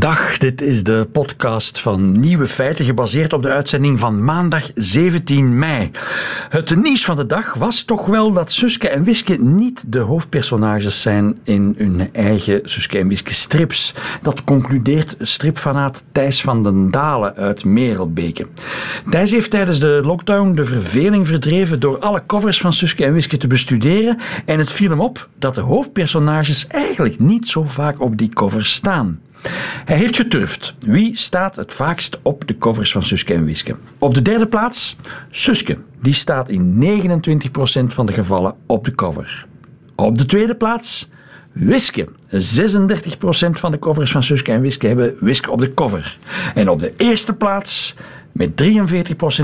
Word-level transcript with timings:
Dag, 0.00 0.38
dit 0.38 0.60
is 0.60 0.84
de 0.84 1.08
podcast 1.12 1.80
van 1.80 2.20
Nieuwe 2.20 2.46
Feiten, 2.46 2.84
gebaseerd 2.84 3.32
op 3.32 3.42
de 3.42 3.48
uitzending 3.48 3.98
van 3.98 4.24
maandag 4.24 4.70
17 4.74 5.58
mei. 5.58 5.90
Het 6.48 6.76
nieuws 6.76 7.04
van 7.04 7.16
de 7.16 7.26
dag 7.26 7.54
was 7.54 7.82
toch 7.82 8.06
wel 8.06 8.32
dat 8.32 8.52
Suske 8.52 8.88
en 8.88 9.04
Wiske 9.04 9.36
niet 9.40 9.92
de 9.92 9.98
hoofdpersonages 9.98 11.00
zijn 11.00 11.38
in 11.44 11.74
hun 11.78 12.08
eigen 12.12 12.60
Suske 12.64 12.98
en 12.98 13.08
Wiske 13.08 13.34
strips. 13.34 13.94
Dat 14.22 14.44
concludeert 14.44 15.16
stripfanaat 15.18 16.04
Thijs 16.12 16.40
van 16.40 16.62
den 16.62 16.90
Dalen 16.90 17.34
uit 17.34 17.64
Merelbeke. 17.64 18.46
Thijs 19.10 19.30
heeft 19.30 19.50
tijdens 19.50 19.80
de 19.80 20.00
lockdown 20.04 20.54
de 20.54 20.64
verveling 20.64 21.26
verdreven 21.26 21.80
door 21.80 21.98
alle 21.98 22.22
covers 22.26 22.60
van 22.60 22.72
Suske 22.72 23.04
en 23.04 23.12
Wiske 23.12 23.36
te 23.36 23.46
bestuderen 23.46 24.18
en 24.44 24.58
het 24.58 24.72
viel 24.72 24.90
hem 24.90 25.00
op 25.00 25.28
dat 25.38 25.54
de 25.54 25.60
hoofdpersonages 25.60 26.66
eigenlijk 26.66 27.18
niet 27.18 27.48
zo 27.48 27.62
vaak 27.62 28.00
op 28.00 28.16
die 28.16 28.28
covers 28.28 28.72
staan. 28.72 29.20
Hij 29.84 29.96
heeft 29.96 30.16
geturfd. 30.16 30.74
Wie 30.78 31.16
staat 31.16 31.56
het 31.56 31.72
vaakst 31.72 32.18
op 32.22 32.46
de 32.46 32.58
covers 32.58 32.92
van 32.92 33.02
Suske 33.02 33.34
en 33.34 33.44
Wiske? 33.44 33.76
Op 33.98 34.14
de 34.14 34.22
derde 34.22 34.46
plaats 34.46 34.96
Suske. 35.30 35.78
Die 36.02 36.14
staat 36.14 36.48
in 36.48 36.84
29% 37.80 37.84
van 37.86 38.06
de 38.06 38.12
gevallen 38.12 38.54
op 38.66 38.84
de 38.84 38.94
cover. 38.94 39.46
Op 39.94 40.18
de 40.18 40.26
tweede 40.26 40.54
plaats 40.54 41.08
Wiske. 41.52 42.08
36% 42.32 42.36
van 43.50 43.70
de 43.70 43.78
covers 43.78 44.10
van 44.10 44.22
Suske 44.22 44.52
en 44.52 44.60
Wiske 44.60 44.86
hebben 44.86 45.14
Wiske 45.20 45.50
op 45.50 45.60
de 45.60 45.74
cover. 45.74 46.18
En 46.54 46.68
op 46.68 46.80
de 46.80 46.92
eerste 46.96 47.32
plaats, 47.32 47.94
met 48.32 48.62
43% 48.62 48.64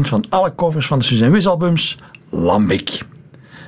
van 0.00 0.24
alle 0.28 0.54
covers 0.54 0.86
van 0.86 0.98
de 0.98 1.04
Suze 1.04 1.24
en 1.24 1.32
Wis 1.32 1.46
albums, 1.46 1.98
Lambik. 2.30 3.02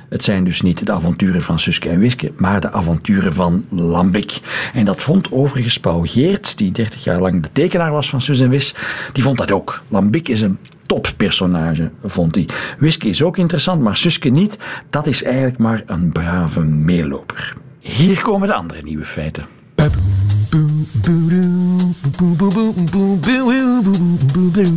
Het 0.09 0.23
zijn 0.23 0.43
dus 0.43 0.61
niet 0.61 0.85
de 0.85 0.91
avonturen 0.91 1.41
van 1.41 1.59
Suske 1.59 1.89
en 1.89 1.99
Wiske, 1.99 2.31
maar 2.37 2.61
de 2.61 2.71
avonturen 2.71 3.33
van 3.33 3.65
Lambik. 3.69 4.39
En 4.73 4.85
dat 4.85 5.01
vond 5.01 5.31
overigens 5.31 5.79
Paul 5.79 6.03
Geert, 6.05 6.57
die 6.57 6.71
30 6.71 7.03
jaar 7.03 7.19
lang 7.19 7.41
de 7.41 7.49
tekenaar 7.51 7.91
was 7.91 8.09
van 8.09 8.21
Suze 8.21 8.43
en 8.43 8.49
Wis, 8.49 8.75
die 9.13 9.23
vond 9.23 9.37
dat 9.37 9.51
ook. 9.51 9.81
Lambik 9.87 10.27
is 10.27 10.41
een 10.41 10.57
toppersonage, 10.85 11.91
vond 12.03 12.35
hij. 12.35 12.47
Wiske 12.77 13.07
is 13.07 13.23
ook 13.23 13.37
interessant, 13.37 13.81
maar 13.81 13.97
Suske 13.97 14.29
niet. 14.29 14.57
Dat 14.89 15.07
is 15.07 15.23
eigenlijk 15.23 15.57
maar 15.57 15.83
een 15.85 16.11
brave 16.11 16.59
meeloper. 16.61 17.55
Hier 17.79 18.21
komen 18.21 18.47
de 18.47 18.53
andere 18.53 18.81
nieuwe 18.83 19.05
feiten. 19.05 19.45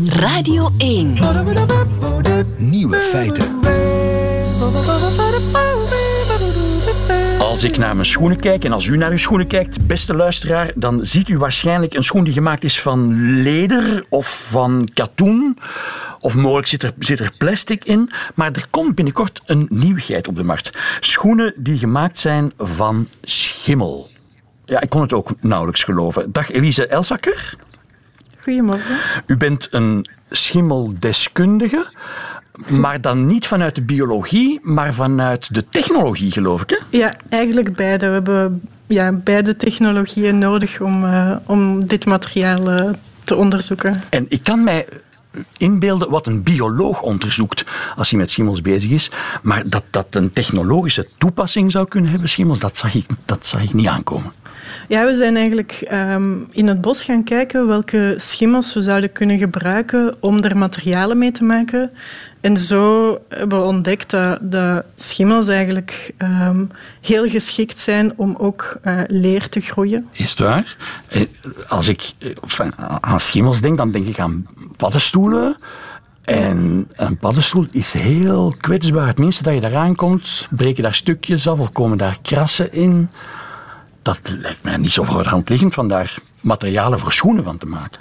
Radio 0.06 0.70
1. 0.78 1.19
Nieuwe 2.58 2.96
feiten. 2.96 3.61
Als 7.38 7.64
ik 7.64 7.78
naar 7.78 7.94
mijn 7.94 8.06
schoenen 8.06 8.41
kijk 8.41 8.64
en 8.64 8.72
als 8.72 8.86
u 8.86 8.96
naar 8.96 9.10
uw 9.10 9.16
schoenen 9.16 9.46
kijkt, 9.46 9.86
beste 9.86 10.14
luisteraar, 10.14 10.72
dan 10.74 11.06
ziet 11.06 11.28
u 11.28 11.38
waarschijnlijk 11.38 11.94
een 11.94 12.05
schoen 12.05 12.24
die 12.24 12.32
gemaakt 12.32 12.64
is 12.64 12.80
van 12.80 13.12
leder 13.42 14.05
of 14.08 14.48
van 14.48 14.88
katoen. 14.94 15.58
Of 16.20 16.36
mogelijk 16.36 16.68
zit 16.68 16.83
er, 16.83 16.92
zit 16.98 17.20
er 17.20 17.33
plastic 17.38 17.84
in. 17.84 18.10
Maar 18.34 18.50
er 18.52 18.66
komt 18.70 18.94
binnenkort 18.94 19.40
een 19.46 19.66
nieuwigheid 19.70 20.28
op 20.28 20.36
de 20.36 20.44
markt. 20.44 20.78
Schoenen 21.00 21.55
die 21.56 21.78
gemaakt 21.78 22.18
zijn 22.18 22.52
van 22.58 23.08
schimmel. 23.22 24.08
Ja, 24.64 24.80
ik 24.80 24.90
kon 24.90 25.00
het 25.00 25.12
ook 25.12 25.30
nauwelijks 25.40 25.84
geloven. 25.84 26.33
Dag 26.33 26.50
Elise 26.50 26.86
Elsakker. 26.86 27.56
Goedemorgen. 28.42 28.96
U 29.27 29.36
bent 29.36 29.68
een 29.70 30.06
schimmeldeskundige, 30.30 31.86
maar 32.69 33.00
dan 33.00 33.27
niet 33.27 33.47
vanuit 33.47 33.75
de 33.75 33.83
biologie, 33.83 34.61
maar 34.62 34.95
vanuit 34.95 35.55
de 35.55 35.64
technologie, 35.69 36.31
geloof 36.31 36.62
ik. 36.62 36.70
Hè? 36.70 36.98
Ja, 36.98 37.14
eigenlijk 37.28 37.77
beide. 37.77 38.06
We 38.06 38.12
hebben 38.12 38.62
ja, 38.86 39.12
beide 39.12 39.56
technologieën 39.56 40.39
nodig 40.39 40.80
om, 40.80 41.05
uh, 41.05 41.36
om 41.47 41.86
dit 41.86 42.06
materiaal 42.06 42.73
uh, 42.73 42.91
te 43.25 43.36
onderzoeken. 43.36 44.03
En 44.11 44.27
ik 44.28 44.42
kan 44.42 44.64
mij 44.64 44.86
inbeelden 45.56 46.11
wat 46.11 46.27
een 46.27 46.42
bioloog 46.42 47.03
onderzoekt 47.03 47.64
als 47.97 48.11
hij 48.11 48.19
met 48.19 48.30
schimmels 48.30 48.62
bezig 48.62 48.91
is. 48.91 49.11
Maar 49.42 49.62
dat 49.69 49.84
dat 49.91 50.07
een 50.11 50.33
technologische 50.33 51.08
toepassing 51.19 51.70
zou 51.73 51.89
kunnen 51.89 52.11
hebben, 52.11 52.29
schimmels, 52.29 52.58
dat 52.58 52.79
zag 52.79 52.95
ik, 52.95 53.07
dat 53.24 53.46
zag 53.46 53.63
ik 53.63 53.73
niet 53.73 53.86
aankomen. 53.86 54.33
Ja, 54.89 55.07
we 55.07 55.14
zijn 55.14 55.36
eigenlijk 55.36 55.89
um, 55.92 56.48
in 56.51 56.67
het 56.69 56.80
bos 56.80 57.05
gaan 57.05 57.24
kijken 57.24 57.67
welke 57.67 58.14
schimmels 58.17 58.74
we 58.74 58.83
zouden 58.83 59.13
kunnen 59.13 59.39
gebruiken 59.39 60.17
om 60.20 60.42
er 60.42 60.57
materialen 60.57 61.19
mee 61.19 61.33
te 61.33 61.45
maken. 61.45 61.90
En 62.42 62.57
zo 62.57 63.19
hebben 63.29 63.58
we 63.58 63.64
ontdekt 63.64 64.11
dat, 64.11 64.39
dat 64.42 64.85
schimmels 64.95 65.48
eigenlijk 65.48 66.13
um, 66.19 66.70
heel 67.01 67.29
geschikt 67.29 67.79
zijn 67.79 68.13
om 68.17 68.36
ook 68.39 68.77
uh, 68.85 69.01
leer 69.07 69.48
te 69.48 69.61
groeien. 69.61 70.08
Is 70.13 70.30
het 70.30 70.39
waar? 70.39 70.77
Als 71.69 71.89
ik 71.89 72.13
aan 73.01 73.20
schimmels 73.20 73.61
denk, 73.61 73.77
dan 73.77 73.91
denk 73.91 74.07
ik 74.07 74.19
aan 74.19 74.47
paddenstoelen. 74.77 75.57
En 76.23 76.89
een 76.95 77.17
paddenstoel 77.17 77.67
is 77.70 77.92
heel 77.92 78.55
kwetsbaar. 78.61 79.07
Het 79.07 79.19
minste 79.19 79.42
dat 79.42 79.55
je 79.55 79.64
eraan 79.64 79.95
komt, 79.95 80.48
breken 80.51 80.83
daar 80.83 80.95
stukjes 80.95 81.48
af 81.48 81.58
of 81.58 81.73
komen 81.73 81.98
daar 81.98 82.19
krassen 82.23 82.73
in. 82.73 83.11
Dat 84.02 84.20
lijkt 84.25 84.63
mij 84.63 84.77
niet 84.77 84.92
zo 84.92 85.02
voor 85.02 85.23
de 85.23 85.29
hand 85.29 85.48
liggend 85.48 85.75
van 85.75 85.89
daar 85.89 86.19
materialen 86.41 86.98
voor 86.98 87.13
schoenen 87.13 87.45
van 87.45 87.58
te 87.58 87.67
maken. 87.67 88.01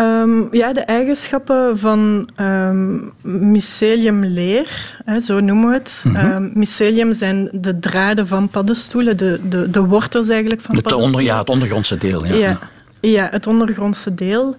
Um, 0.00 0.48
ja, 0.50 0.72
de 0.72 0.80
eigenschappen 0.80 1.78
van 1.78 2.28
um, 2.40 3.12
myceliumleer, 3.22 5.00
hè, 5.04 5.20
zo 5.20 5.40
noemen 5.40 5.68
we 5.68 5.74
het. 5.74 6.02
Mm 6.04 6.16
-hmm. 6.16 6.30
um, 6.30 6.50
mycelium 6.54 7.12
zijn 7.12 7.48
de 7.52 7.78
draden 7.78 8.26
van 8.26 8.48
paddenstoelen, 8.48 9.16
de, 9.16 9.40
de, 9.48 9.70
de 9.70 9.80
wortels 9.80 10.28
eigenlijk 10.28 10.60
van 10.60 10.74
het 10.74 10.84
paddenstoelen. 10.84 11.20
Onder, 11.20 11.34
ja, 11.34 11.38
het 11.38 11.48
ondergrondse 11.48 11.96
deel. 11.96 12.26
Ja, 12.26 12.34
ja, 12.34 12.58
ja 13.00 13.28
het 13.30 13.46
ondergrondse 13.46 14.14
deel. 14.14 14.56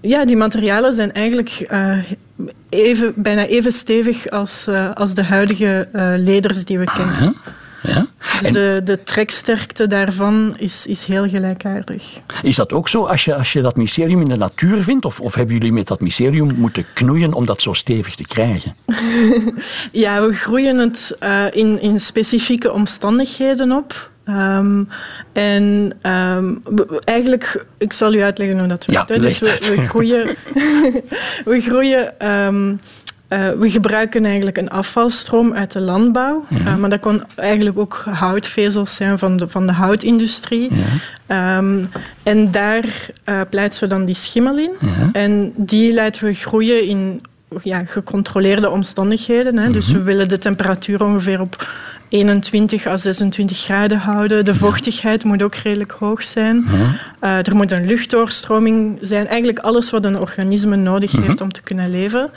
ja, 0.00 0.24
die 0.24 0.36
materialen 0.36 0.94
zijn 0.94 1.12
eigenlijk 1.12 1.68
uh, 1.72 1.98
even, 2.68 3.12
bijna 3.16 3.46
even 3.46 3.72
stevig 3.72 4.28
als, 4.28 4.66
uh, 4.68 4.92
als 4.92 5.14
de 5.14 5.24
huidige 5.24 5.88
uh, 5.92 6.12
leders 6.16 6.64
die 6.64 6.78
we 6.78 6.84
kennen. 6.84 7.16
Ah, 7.16 7.52
ja? 7.82 8.06
Dus 8.40 8.52
de, 8.52 8.80
de 8.84 9.02
treksterkte 9.02 9.86
daarvan 9.86 10.54
is, 10.58 10.86
is 10.86 11.04
heel 11.04 11.28
gelijkaardig. 11.28 12.02
Is 12.42 12.56
dat 12.56 12.72
ook 12.72 12.88
zo 12.88 13.04
als 13.04 13.24
je, 13.24 13.34
als 13.34 13.52
je 13.52 13.62
dat 13.62 13.76
mycelium 13.76 14.20
in 14.20 14.28
de 14.28 14.36
natuur 14.36 14.82
vindt? 14.82 15.04
Of, 15.04 15.20
of 15.20 15.34
hebben 15.34 15.54
jullie 15.54 15.72
met 15.72 15.86
dat 15.86 16.00
mycelium 16.00 16.54
moeten 16.54 16.84
knoeien 16.94 17.32
om 17.32 17.46
dat 17.46 17.62
zo 17.62 17.72
stevig 17.72 18.14
te 18.14 18.26
krijgen? 18.26 18.74
ja, 19.92 20.26
we 20.26 20.32
groeien 20.32 20.78
het 20.78 21.14
uh, 21.22 21.44
in, 21.50 21.80
in 21.80 22.00
specifieke 22.00 22.72
omstandigheden 22.72 23.72
op. 23.72 24.10
Um, 24.28 24.88
en 25.32 25.92
um, 26.02 26.62
eigenlijk, 27.04 27.66
ik 27.78 27.92
zal 27.92 28.14
u 28.14 28.22
uitleggen 28.22 28.58
hoe 28.58 28.68
dat 28.68 28.86
werkt. 28.86 29.08
Ja, 29.08 29.18
dus 29.18 29.38
we, 29.38 29.74
we, 29.76 29.88
groeien, 29.88 30.36
we 31.50 31.60
groeien 31.60 32.28
um, 32.28 32.80
uh, 33.30 33.50
we 33.50 33.70
gebruiken 33.70 34.24
eigenlijk 34.24 34.58
een 34.58 34.70
afvalstroom 34.70 35.54
uit 35.54 35.72
de 35.72 35.80
landbouw. 35.80 36.44
Ja. 36.48 36.58
Uh, 36.58 36.76
maar 36.76 36.90
dat 36.90 37.00
kon 37.00 37.22
eigenlijk 37.36 37.78
ook 37.78 38.04
houtvezels 38.10 38.94
zijn 38.94 39.18
van 39.18 39.36
de, 39.36 39.48
van 39.48 39.66
de 39.66 39.72
houtindustrie. 39.72 40.70
Um, 41.26 41.88
en 42.22 42.50
daar 42.50 42.84
uh, 43.28 43.40
plaatsen 43.50 43.88
we 43.88 43.94
dan 43.94 44.04
die 44.04 44.14
schimmel 44.14 44.58
in. 44.58 44.70
En 45.12 45.52
die 45.56 45.94
laten 45.94 46.24
we 46.24 46.34
groeien 46.34 46.86
in 46.86 47.22
ja, 47.62 47.82
gecontroleerde 47.84 48.70
omstandigheden. 48.70 49.56
Hè. 49.56 49.70
Dus 49.70 49.90
we 49.90 50.02
willen 50.02 50.28
de 50.28 50.38
temperatuur 50.38 51.04
ongeveer 51.04 51.40
op 51.40 51.68
21 52.08 52.86
à 52.86 52.96
26 52.96 53.58
graden 53.58 53.98
houden. 53.98 54.44
De 54.44 54.54
vochtigheid 54.54 55.24
moet 55.24 55.42
ook 55.42 55.54
redelijk 55.54 55.92
hoog 55.92 56.24
zijn. 56.24 56.64
er 57.20 57.56
moet 57.56 57.72
een 57.72 57.86
luchtdoorstroming 57.86 58.98
zijn. 59.00 59.26
Eigenlijk 59.26 59.58
alles 59.58 59.90
wat 59.90 60.04
een 60.04 60.18
organisme 60.18 60.76
nodig 60.76 61.12
heeft 61.12 61.40
om 61.40 61.52
te 61.52 61.62
kunnen 61.62 61.90
leven. 61.90 62.30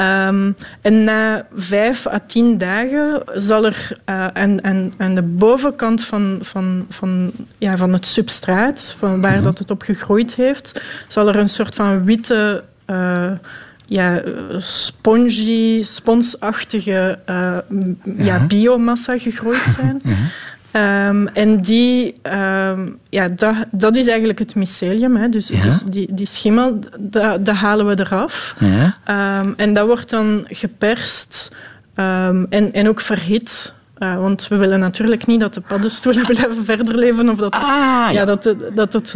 Um, 0.00 0.56
en 0.80 1.04
na 1.04 1.46
vijf 1.54 2.06
à 2.06 2.18
tien 2.26 2.58
dagen 2.58 3.22
zal 3.34 3.64
er 3.64 3.92
uh, 4.06 4.26
aan, 4.26 4.64
aan, 4.64 4.92
aan, 4.96 5.14
de 5.14 5.22
bovenkant 5.22 6.04
van, 6.04 6.38
van, 6.40 6.86
van, 6.88 7.30
ja, 7.58 7.76
van 7.76 7.92
het 7.92 8.06
substraat, 8.06 8.94
van 8.98 9.20
waar 9.20 9.30
mm 9.30 9.36
-hmm. 9.36 9.44
dat 9.44 9.58
het 9.58 9.70
op 9.70 9.82
gegroeid 9.82 10.34
heeft, 10.34 10.80
zal 11.08 11.28
er 11.28 11.36
een 11.36 11.48
soort 11.48 11.74
van 11.74 12.04
witte, 12.04 12.64
uh, 12.86 13.30
ja, 13.86 14.22
spongy, 14.58 15.82
sponsachtige 15.82 17.18
uh, 17.30 17.56
ja. 18.04 18.24
ja. 18.24 18.46
biomassa 18.46 19.18
gegroeid 19.18 19.64
zijn. 19.76 20.00
Mm 20.02 20.12
-hmm. 20.12 20.30
Um, 20.72 21.28
en 21.28 21.60
die, 21.60 22.14
um, 22.22 22.98
ja, 23.08 23.28
dat, 23.28 23.54
dat 23.70 23.96
is 23.96 24.06
eigenlijk 24.06 24.38
het 24.38 24.54
mycelium. 24.54 25.16
Hè. 25.16 25.28
Dus, 25.28 25.48
ja. 25.48 25.60
dus 25.60 25.82
die, 25.86 26.14
die 26.14 26.26
schimmel, 26.26 26.78
dat, 26.98 27.46
dat 27.46 27.54
halen 27.54 27.86
we 27.86 28.00
eraf. 28.00 28.54
Ja. 28.58 28.96
Um, 29.40 29.54
en 29.56 29.74
dat 29.74 29.86
wordt 29.86 30.10
dan 30.10 30.44
geperst 30.48 31.56
en, 31.94 32.72
en 32.72 32.88
ook 32.88 33.00
verhit. 33.00 33.74
Uh, 33.98 34.16
want 34.16 34.48
we 34.48 34.56
willen 34.56 34.80
natuurlijk 34.80 35.26
niet 35.26 35.40
dat 35.40 35.54
de 35.54 35.60
paddenstoelen 35.60 36.26
blijven 36.34 36.64
verder 36.64 36.94
leven. 36.94 37.28
Of 37.28 37.38
dat, 37.38 37.54
ah, 37.54 38.08
ja. 38.12 38.24
dat, 38.24 38.54
dat 38.74 38.92
het... 38.92 39.14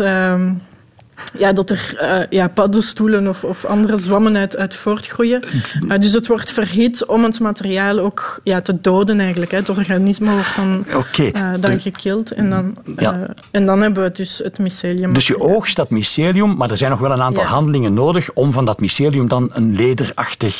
ja, 1.38 1.52
dat 1.52 1.70
er 1.70 1.98
uh, 2.02 2.26
ja, 2.30 2.48
paddenstoelen 2.48 3.28
of, 3.28 3.44
of 3.44 3.64
andere 3.64 3.96
zwammen 3.96 4.36
uit, 4.36 4.56
uit 4.56 4.74
voortgroeien. 4.74 5.44
Uh, 5.80 5.98
dus 5.98 6.12
het 6.12 6.26
wordt 6.26 6.52
verhit 6.52 7.06
om 7.06 7.24
het 7.24 7.40
materiaal 7.40 7.98
ook 7.98 8.40
ja, 8.44 8.60
te 8.60 8.80
doden 8.80 9.20
eigenlijk. 9.20 9.50
Hè. 9.50 9.56
Het 9.56 9.68
organisme 9.68 10.30
wordt 10.32 10.56
dan, 10.56 10.84
okay. 10.94 11.32
uh, 11.36 11.60
dan 11.60 11.80
gekild 11.80 12.32
en 12.32 12.50
dan, 12.50 12.76
ja. 12.96 13.26
en 13.50 13.66
dan 13.66 13.82
hebben 13.82 14.02
we 14.02 14.10
dus 14.10 14.38
het 14.38 14.58
mycelium. 14.58 15.12
Dus 15.12 15.26
je 15.26 15.40
oogst 15.40 15.76
dat 15.76 15.90
mycelium, 15.90 16.56
maar 16.56 16.70
er 16.70 16.76
zijn 16.76 16.90
nog 16.90 17.00
wel 17.00 17.12
een 17.12 17.22
aantal 17.22 17.42
ja. 17.42 17.48
handelingen 17.48 17.94
nodig 17.94 18.32
om 18.32 18.52
van 18.52 18.64
dat 18.64 18.80
mycelium 18.80 19.28
dan 19.28 19.50
een 19.52 19.74
lederachtig 19.74 20.56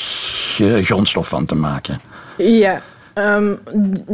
grondstof 0.82 1.28
van 1.28 1.46
te 1.46 1.54
maken. 1.54 2.00
Ja, 2.36 2.82
Um, 3.14 3.58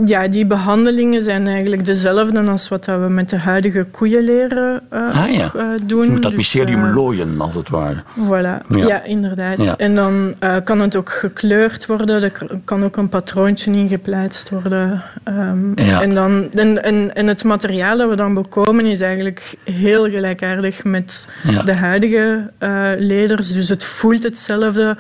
ja, 0.05 0.29
die 0.29 0.47
behandelingen 0.47 1.23
zijn 1.23 1.47
eigenlijk 1.47 1.85
dezelfde 1.85 2.41
als 2.41 2.69
wat 2.69 2.87
we 2.87 2.93
met 2.93 3.31
de 3.31 3.39
huidige 3.39 3.85
koeienleren 3.91 4.81
uh, 4.93 5.23
ah, 5.23 5.33
ja. 5.33 5.53
uh, 5.57 5.63
doen. 5.83 6.05
Je 6.05 6.11
moet 6.11 6.23
dat 6.23 6.35
mycelium 6.35 6.81
dus, 6.81 6.89
uh, 6.89 6.95
looien, 6.95 7.41
als 7.41 7.55
het 7.55 7.69
ware. 7.69 8.03
Voilà, 8.19 8.67
ja, 8.69 8.87
ja 8.87 9.03
inderdaad. 9.03 9.63
Ja. 9.63 9.77
En 9.77 9.95
dan 9.95 10.35
kan 10.65 10.81
het 10.81 10.97
ook 10.97 11.11
gekleurd 11.11 11.87
worden, 11.87 12.23
er 12.23 12.33
kan 12.65 12.85
ook 12.85 12.97
een 12.97 13.09
patroontje 13.09 13.73
ingeplaatst 13.73 14.51
worden. 14.51 15.03
Um, 15.25 15.75
en, 15.75 16.15
dan, 16.15 16.49
en, 16.53 16.83
en, 16.83 17.15
en 17.15 17.27
het 17.27 17.45
materiaal 17.45 17.97
dat 17.99 18.09
we 18.09 18.17
dan 18.17 18.35
bekomen 18.35 18.85
is 18.85 19.01
eigenlijk 19.01 19.55
heel 19.65 20.11
gelijkaardig 20.11 20.85
met 20.85 21.29
de 21.65 21.73
huidige 21.73 22.51
leders. 22.99 23.53
Dus 23.53 23.69
het 23.69 23.85
voelt 23.85 24.23
hetzelfde. 24.23 24.97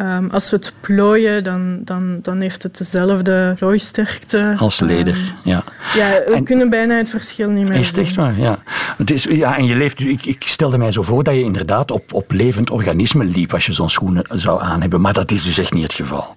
Um, 0.00 0.30
als 0.30 0.50
we 0.50 0.56
het 0.56 0.72
plooien, 0.80 1.44
dan, 1.44 1.80
dan, 1.84 2.18
dan 2.22 2.40
heeft 2.40 2.62
het 2.62 2.78
dezelfde 2.78 3.54
plooisterkte. 3.58 4.54
Als 4.58 4.80
leder, 4.80 5.14
um, 5.14 5.22
ja. 5.44 5.64
Ja, 5.94 6.08
we 6.26 6.32
en, 6.34 6.44
kunnen 6.44 6.70
bijna 6.70 6.96
het 6.96 7.10
verschil 7.10 7.50
niet 7.50 7.68
meer 7.68 7.78
Is 7.78 7.88
het 7.88 7.98
echt 7.98 8.14
waar, 8.14 8.38
ja. 8.38 8.58
Het 8.96 9.10
is, 9.10 9.24
ja 9.24 9.56
en 9.56 9.64
je 9.64 9.76
leeft, 9.76 10.00
ik, 10.00 10.24
ik 10.26 10.42
stelde 10.46 10.78
mij 10.78 10.92
zo 10.92 11.02
voor 11.02 11.22
dat 11.24 11.34
je 11.34 11.42
inderdaad 11.42 11.90
op, 11.90 12.12
op 12.12 12.32
levend 12.32 12.70
organisme 12.70 13.24
liep 13.24 13.52
als 13.52 13.66
je 13.66 13.72
zo'n 13.72 13.90
schoenen 13.90 14.24
zou 14.30 14.62
aan 14.62 14.80
hebben. 14.80 15.00
Maar 15.00 15.12
dat 15.12 15.30
is 15.30 15.44
dus 15.44 15.58
echt 15.58 15.72
niet 15.72 15.82
het 15.82 15.94
geval. 15.94 16.36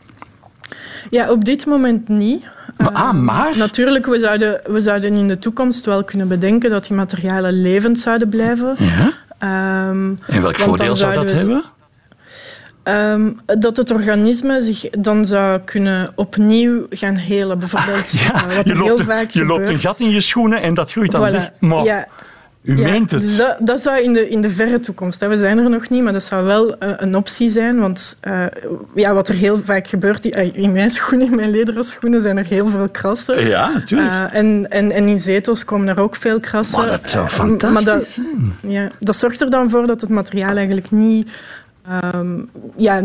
Ja, 1.09 1.31
op 1.31 1.45
dit 1.45 1.65
moment 1.65 2.07
niet. 2.07 2.43
Maar, 2.77 2.91
ah, 2.91 3.13
maar? 3.13 3.51
Uh, 3.51 3.57
natuurlijk, 3.57 4.05
we 4.05 4.19
zouden, 4.19 4.61
we 4.65 4.81
zouden 4.81 5.13
in 5.13 5.27
de 5.27 5.39
toekomst 5.39 5.85
wel 5.85 6.03
kunnen 6.03 6.27
bedenken 6.27 6.69
dat 6.69 6.87
die 6.87 6.97
materialen 6.97 7.61
levend 7.61 7.99
zouden 7.99 8.29
blijven. 8.29 8.75
Ja. 8.77 9.87
Um, 9.87 10.17
en 10.27 10.41
welk 10.41 10.59
voordeel 10.59 10.95
zou 10.95 11.13
dat 11.13 11.31
hebben? 11.31 11.63
Um, 12.87 13.39
dat 13.45 13.77
het 13.77 13.91
organisme 13.91 14.61
zich 14.61 14.89
dan 14.89 15.25
zou 15.25 15.59
kunnen 15.59 16.09
opnieuw 16.15 16.85
gaan 16.89 17.15
helen, 17.15 17.59
bijvoorbeeld. 17.59 18.13
Ah, 18.33 18.43
ja, 18.47 18.55
wat 18.55 18.67
je, 18.67 18.75
loopt, 18.75 18.87
heel 18.87 18.97
vaak 18.97 19.29
je 19.29 19.45
loopt 19.45 19.69
een 19.69 19.79
gat 19.79 19.99
in 19.99 20.09
je 20.09 20.21
schoenen 20.21 20.61
en 20.61 20.73
dat 20.73 20.91
groeit 20.91 21.11
dan 21.11 21.29
voilà. 21.29 21.31
dicht. 21.31 21.51
Maar 21.59 21.83
ja. 21.83 22.07
u 22.61 22.77
ja, 22.77 22.83
meent 22.83 23.11
het. 23.11 23.21
Dus 23.21 23.37
dat, 23.37 23.57
dat, 23.59 23.81
zou 23.81 24.01
in 24.01 24.13
de, 24.13 24.29
in 24.29 24.41
de 24.41 24.49
verre 24.49 24.79
toekomst, 24.79 25.19
hè. 25.19 25.27
we 25.27 25.37
zijn 25.37 25.57
er 25.57 25.69
nog 25.69 25.89
niet, 25.89 26.03
maar 26.03 26.13
dat 26.13 26.23
zou 26.23 26.45
wel 26.45 26.67
uh, 26.67 26.89
een 26.97 27.15
optie 27.15 27.49
zijn. 27.49 27.79
Want 27.79 28.17
uh, 28.27 28.45
ja, 28.95 29.13
wat 29.13 29.27
er 29.27 29.35
heel 29.35 29.57
vaak 29.63 29.87
gebeurt, 29.87 30.25
in 30.35 30.71
mijn 30.71 30.89
schoenen, 30.89 31.27
in 31.27 31.35
mijn 31.35 31.51
lederen 31.51 31.83
schoenen, 31.83 32.21
zijn 32.21 32.37
er 32.37 32.45
heel 32.45 32.67
veel 32.67 32.89
krassen. 32.89 33.47
Ja, 33.47 33.71
natuurlijk. 33.73 34.31
en, 34.33 34.69
en, 34.69 34.91
en 34.91 35.07
in 35.07 35.19
zetels 35.19 35.65
komen 35.65 35.87
er 35.87 35.99
ook 35.99 36.15
veel 36.15 36.39
krassen. 36.39 36.79
Maar 36.79 36.87
dat 36.87 37.09
zou 37.09 37.27
fantastisch 37.27 37.85
maar 37.85 37.97
dat, 37.97 38.19
ja, 38.61 38.87
dat 38.99 39.15
zorgt 39.15 39.41
er 39.41 39.49
dan 39.49 39.69
voor 39.69 39.87
dat 39.87 40.01
het 40.01 40.09
materiaal 40.09 40.55
eigenlijk 40.55 40.91
niet 40.91 41.27
Um, 42.15 42.49
ja, 42.77 43.01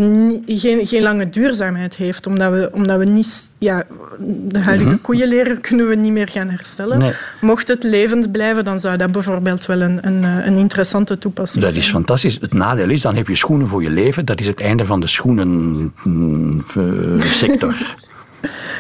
geen, 0.47 0.87
geen 0.87 1.03
lange 1.03 1.31
duurzaamheid 1.31 1.97
heeft, 1.97 2.27
omdat 2.27 2.53
we, 2.53 2.71
omdat 2.73 2.99
we 2.99 3.05
niet... 3.05 3.51
Ja, 3.59 3.85
de 4.19 4.59
huidige 4.59 4.89
mm 4.89 4.95
-hmm. 4.95 5.01
koeienleer 5.01 5.61
kunnen 5.61 5.89
we 5.89 5.95
niet 5.95 6.13
meer 6.13 6.29
gaan 6.29 6.49
herstellen. 6.49 6.99
Nee. 6.99 7.13
Mocht 7.41 7.69
het 7.69 7.83
levend 7.83 8.33
blijven, 8.33 8.65
dan 8.65 8.81
zou 8.81 8.97
dat 8.97 9.13
bijvoorbeeld 9.13 9.67
wel 9.67 9.81
een, 9.81 10.07
een, 10.07 10.25
een 10.25 10.57
interessante 10.57 11.19
toepassing 11.19 11.63
dat 11.63 11.73
zijn. 11.73 11.85
is 11.85 11.91
fantastisch. 11.91 12.39
Het 12.41 12.53
nadeel 12.53 12.91
is, 12.91 13.01
dan 13.01 13.17
heb 13.17 13.29
je 13.29 13.37
schoenen 13.37 13.67
voor 13.67 13.83
je 13.83 13.91
leven. 13.91 14.25
Dat 14.25 14.41
is 14.41 14.47
het 14.47 14.61
einde 14.61 14.85
van 14.85 15.01
de 15.01 15.07
schoenensector. 15.07 17.75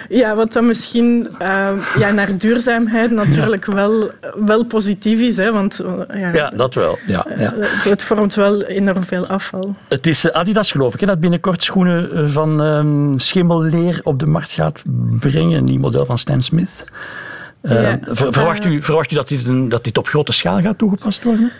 Ja, 0.08 0.34
wat 0.34 0.52
dan 0.52 0.66
misschien 0.66 1.28
uh, 1.42 1.70
ja, 1.98 2.10
naar 2.10 2.36
duurzaamheid 2.38 3.10
natuurlijk 3.10 3.66
ja. 3.66 3.74
wel, 3.74 4.10
wel 4.44 4.64
positief 4.64 5.20
is. 5.20 5.36
Hè, 5.36 5.52
want, 5.52 5.82
ja, 6.14 6.32
ja, 6.32 6.48
dat 6.48 6.74
wel. 6.74 6.98
Ja, 7.06 7.26
ja. 7.36 7.54
Het, 7.56 7.84
het, 7.84 8.04
vormt 8.04 8.34
wel 8.34 8.62
enorm 8.62 9.04
veel 9.04 9.26
afval. 9.26 9.76
Het 9.88 10.06
is 10.06 10.32
Adidas, 10.32 10.70
geloof 10.70 10.94
ik, 10.94 11.00
hè, 11.00 11.06
dat 11.06 11.20
binnenkort 11.20 11.62
schoenen 11.62 12.30
van 12.30 12.60
um, 12.60 13.18
schimmelleer 13.18 14.00
op 14.02 14.18
de 14.18 14.26
markt 14.26 14.50
gaat 14.50 14.82
brengen. 15.18 15.58
Een 15.58 15.64
nieuw 15.64 15.80
model 15.80 16.06
van 16.06 16.18
Stan 16.18 16.40
Smith. 16.40 16.84
Uh, 17.62 17.92
verwacht, 18.10 18.64
u, 18.64 18.82
verwacht 18.82 19.12
u 19.12 19.14
dat 19.14 19.28
dit, 19.28 19.70
dat 19.70 19.84
dit 19.84 19.98
op 19.98 20.08
grote 20.08 20.32
schaal 20.32 20.60
gaat 20.60 20.78
toegepast 20.78 21.22
worden? 21.22 21.52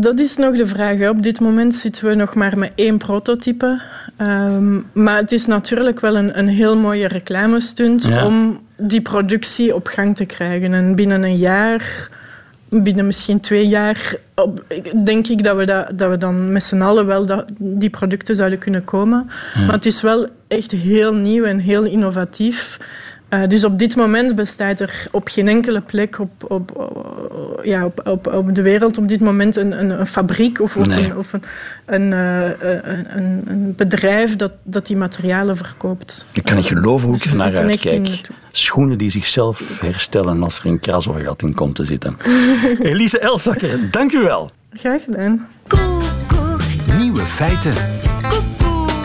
Dat 0.00 0.18
is 0.18 0.36
nog 0.36 0.56
de 0.56 0.66
vraag. 0.66 0.98
Hè. 0.98 1.08
Op 1.08 1.22
dit 1.22 1.40
moment 1.40 1.74
zitten 1.74 2.08
we 2.08 2.14
nog 2.14 2.34
maar 2.34 2.58
met 2.58 2.72
één 2.74 2.98
prototype. 2.98 3.80
Um, 4.22 4.86
maar 4.92 5.16
het 5.16 5.32
is 5.32 5.46
natuurlijk 5.46 6.00
wel 6.00 6.16
een, 6.16 6.38
een 6.38 6.48
heel 6.48 6.76
mooie 6.76 7.08
reclamestunt 7.08 8.04
ja. 8.04 8.26
om 8.26 8.60
die 8.76 9.02
productie 9.02 9.74
op 9.74 9.86
gang 9.86 10.16
te 10.16 10.24
krijgen. 10.24 10.74
En 10.74 10.94
binnen 10.94 11.22
een 11.22 11.36
jaar, 11.36 12.10
binnen 12.68 13.06
misschien 13.06 13.40
twee 13.40 13.68
jaar, 13.68 14.14
op, 14.34 14.64
denk 15.04 15.26
ik 15.26 15.44
dat 15.44 15.56
we, 15.56 15.66
dat, 15.66 15.98
dat 15.98 16.10
we 16.10 16.16
dan 16.16 16.52
met 16.52 16.62
z'n 16.62 16.80
allen 16.80 17.06
wel 17.06 17.26
dat, 17.26 17.44
die 17.58 17.90
producten 17.90 18.36
zouden 18.36 18.58
kunnen 18.58 18.84
komen. 18.84 19.30
Ja. 19.54 19.60
Maar 19.60 19.74
het 19.74 19.86
is 19.86 20.02
wel 20.02 20.26
echt 20.48 20.70
heel 20.70 21.14
nieuw 21.14 21.44
en 21.44 21.58
heel 21.58 21.84
innovatief. 21.84 22.78
Uh, 23.30 23.46
dus 23.46 23.64
op 23.64 23.78
dit 23.78 23.96
moment 23.96 24.34
bestaat 24.34 24.80
er 24.80 25.06
op 25.10 25.28
geen 25.28 25.48
enkele 25.48 25.80
plek 25.80 26.18
op, 26.18 26.50
op, 26.50 26.76
op, 26.76 27.60
ja, 27.64 27.84
op, 27.84 28.00
op, 28.06 28.26
op 28.26 28.54
de 28.54 28.62
wereld 28.62 28.98
op 28.98 29.08
dit 29.08 29.20
moment 29.20 29.56
een, 29.56 29.80
een, 29.80 30.00
een 30.00 30.06
fabriek 30.06 30.60
of, 30.60 30.76
of, 30.76 30.86
Nee. 30.86 31.04
een, 31.04 31.16
of 31.16 31.32
een, 31.32 31.42
een, 31.86 32.12
uh, 32.12 32.50
een, 33.16 33.42
een 33.46 33.74
bedrijf 33.76 34.36
dat, 34.36 34.52
dat 34.62 34.86
die 34.86 34.96
materialen 34.96 35.56
verkoopt. 35.56 36.24
Ik 36.32 36.44
kan 36.44 36.56
niet 36.56 36.66
geloven 36.66 37.06
hoe 37.08 37.16
ik 37.16 37.22
Dus 37.22 37.32
er 37.32 37.38
naar 37.38 37.56
uitkijk. 37.56 38.20
Schoenen 38.52 38.98
die 38.98 39.10
zichzelf 39.10 39.80
herstellen 39.80 40.42
als 40.42 40.58
er 40.58 40.66
een 40.66 40.80
kras 40.80 41.06
of 41.06 41.14
een 41.14 41.24
gat 41.24 41.42
in 41.42 41.54
komt 41.54 41.74
te 41.74 41.84
zitten. 41.84 42.16
Elise 42.80 43.18
Elsakker, 43.18 43.90
dank 43.90 44.12
u 44.12 44.18
wel. 44.22 44.50
Graag 44.72 45.04
gedaan. 45.04 45.48
Nieuwe 46.98 47.26
feiten. 47.26 47.74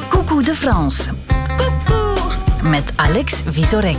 Coucou 0.09 0.43
de 0.43 0.55
France. 0.55 1.11
Met 2.63 2.93
Alex 2.95 3.43
Visorek. 3.45 3.97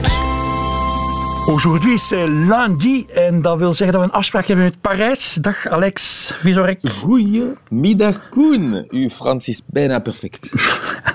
Aujourd'hui 1.46 1.98
c'est 1.98 2.26
lundi 2.26 3.06
en 3.14 3.42
dat 3.42 3.58
wil 3.58 3.74
zeggen 3.74 3.96
dat 3.96 4.04
we 4.06 4.12
een 4.12 4.18
afspraak 4.18 4.46
hebben 4.46 4.64
met 4.64 4.80
Parijs. 4.80 5.34
Dag 5.34 5.66
Alex 5.66 6.32
Visorek. 6.40 6.80
Goedemiddag 6.88 8.28
Koen. 8.28 8.86
Uw 8.90 9.08
Frans 9.08 9.48
is 9.48 9.62
bijna 9.66 9.98
perfect. 9.98 10.50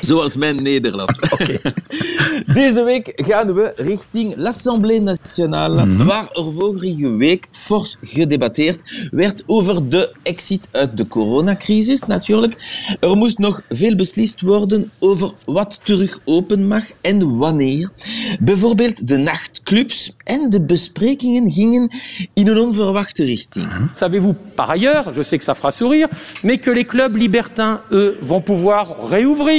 Zoals 0.00 0.36
mijn 0.36 0.62
Nederlands. 0.62 1.20
Oké. 1.32 1.58
Deze 2.60 2.82
week 2.84 3.12
gaan 3.14 3.54
we 3.54 3.72
richting 3.76 4.34
l'Assemblée 4.36 5.00
nationale, 5.00 5.96
waar 5.96 6.28
er 6.32 6.52
vorige 6.52 7.10
week 7.10 7.46
fors 7.50 7.96
gedebatteerd 8.00 9.08
werd 9.10 9.42
over 9.46 9.88
de 9.88 10.12
exit 10.22 10.68
uit 10.72 10.96
de 10.96 11.06
coronacrisis 11.06 12.02
natuurlijk. 12.06 12.56
Er 13.00 13.16
moest 13.16 13.38
nog 13.38 13.62
veel 13.68 13.96
beslist 13.96 14.40
worden 14.40 14.90
over 14.98 15.32
wat 15.44 15.80
terug 15.84 16.18
open 16.24 16.66
mag 16.66 16.84
en 17.00 17.36
wanneer. 17.36 17.90
Bijvoorbeeld 18.40 19.08
de 19.08 19.16
nachtclubs 19.16 20.12
en 20.24 20.50
de 20.50 20.62
besprekingen 20.62 21.50
gingen 21.50 21.90
in 22.34 22.48
een 22.48 22.58
onverwachte 22.58 23.24
richting. 23.24 23.66
Savez-vous 23.94 24.34
par 24.54 24.68
ailleurs, 24.68 25.14
je 25.14 25.22
sais 25.22 25.38
que 25.38 25.44
ça 25.44 25.54
fera 25.54 25.70
sourire, 25.70 26.08
mais 26.42 26.60
que 26.60 26.70
les 26.70 26.86
clubs 26.86 27.16
libertins, 27.16 27.80
eux, 27.90 28.16
vont 28.20 28.42
pouvoir 28.42 29.08
réouvrir 29.08 29.51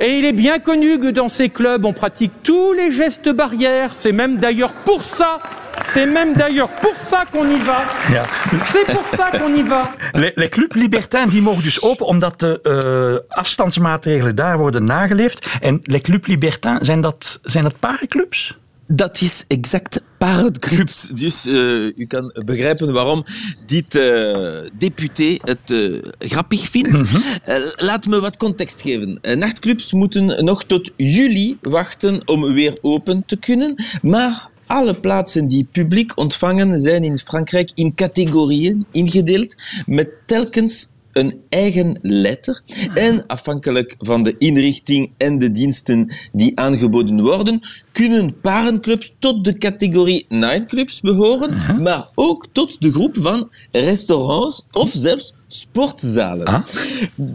Et 0.00 0.18
il 0.18 0.24
est 0.24 0.32
bien 0.32 0.58
connu 0.58 0.98
que 0.98 1.10
dans 1.10 1.28
ces 1.28 1.48
clubs, 1.48 1.84
on 1.84 1.92
pratique 1.92 2.32
tous 2.42 2.72
les 2.72 2.90
gestes 2.90 3.28
barrières. 3.28 3.94
C'est 3.94 4.12
même 4.12 4.38
d'ailleurs 4.38 4.72
pour 4.72 5.04
ça, 5.04 5.38
c'est 5.84 6.06
même 6.06 6.34
d'ailleurs 6.34 6.70
pour 6.70 6.96
ça 6.98 7.24
qu'on 7.30 7.48
y 7.48 7.60
va. 7.60 7.84
Ja. 8.10 8.26
C'est 8.58 8.86
pour 8.86 9.06
ça 9.08 9.30
qu'on 9.38 9.54
y 9.54 9.62
va. 9.62 9.92
Les, 10.14 10.32
les 10.36 10.48
clubs 10.48 10.74
libertins 10.74 11.26
die 11.26 11.42
mogen 11.42 11.62
dus 11.62 11.82
open 11.82 12.06
omdat 12.06 12.40
de 12.40 13.20
uh, 13.28 13.38
afstandsmaatregelen 13.38 14.34
daar 14.34 14.58
worden 14.58 14.84
nageleefd. 14.84 15.46
En 15.60 15.80
les 15.82 16.00
clubs 16.00 16.26
libertins, 16.26 16.80
zijn 16.80 17.00
dat, 17.00 17.40
zijn 17.42 17.64
dat 17.64 17.78
parenclubs? 17.78 18.58
Dat 18.86 19.20
is 19.20 19.44
exact 19.48 20.02
Dus 21.14 21.46
uh, 21.46 21.96
u 21.96 22.06
kan 22.06 22.40
begrijpen 22.44 22.92
waarom 22.92 23.24
dit 23.66 23.94
uh, 23.94 24.58
député 24.78 25.36
het 25.40 25.70
uh, 25.70 26.02
grappig 26.18 26.68
vindt. 26.68 26.98
Mm 26.98 27.04
-hmm. 27.04 27.72
laat 27.76 28.06
me 28.06 28.20
wat 28.20 28.36
context 28.36 28.80
geven. 28.80 29.18
nachtclubs 29.38 29.92
moeten 29.92 30.44
nog 30.44 30.64
tot 30.64 30.90
juli 30.96 31.58
wachten 31.60 32.28
om 32.28 32.52
weer 32.54 32.78
open 32.80 33.22
te 33.26 33.36
kunnen. 33.36 33.74
Maar 34.02 34.50
alle 34.66 34.94
plaatsen 34.94 35.48
die 35.48 35.68
publiek 35.72 36.18
ontvangen 36.18 36.80
zijn 36.80 37.04
in 37.04 37.18
Frankrijk 37.18 37.70
in 37.74 37.94
categorieën 37.94 38.86
ingedeeld 38.92 39.54
met 39.86 40.08
telkens 40.26 40.88
een 41.12 41.40
eigen 41.48 41.98
letter. 42.00 42.62
En 42.94 43.26
afhankelijk 43.26 43.94
van 43.98 44.22
de 44.22 44.34
inrichting 44.38 45.10
en 45.16 45.38
de 45.38 45.50
diensten 45.50 46.14
die 46.32 46.58
aangeboden 46.58 47.20
worden, 47.20 47.60
kunnen 47.92 48.40
parenclubs 48.40 49.14
tot 49.18 49.44
de 49.44 49.58
categorie 49.58 50.26
nightclubs 50.28 51.00
behoren, 51.00 51.82
maar 51.82 52.08
ook 52.14 52.46
tot 52.52 52.80
de 52.80 52.92
groep 52.92 53.16
van 53.20 53.50
restaurants 53.70 54.66
of 54.72 54.90
zelfs 54.94 55.34
sportzalen. 55.48 56.46
Ah. 56.46 56.64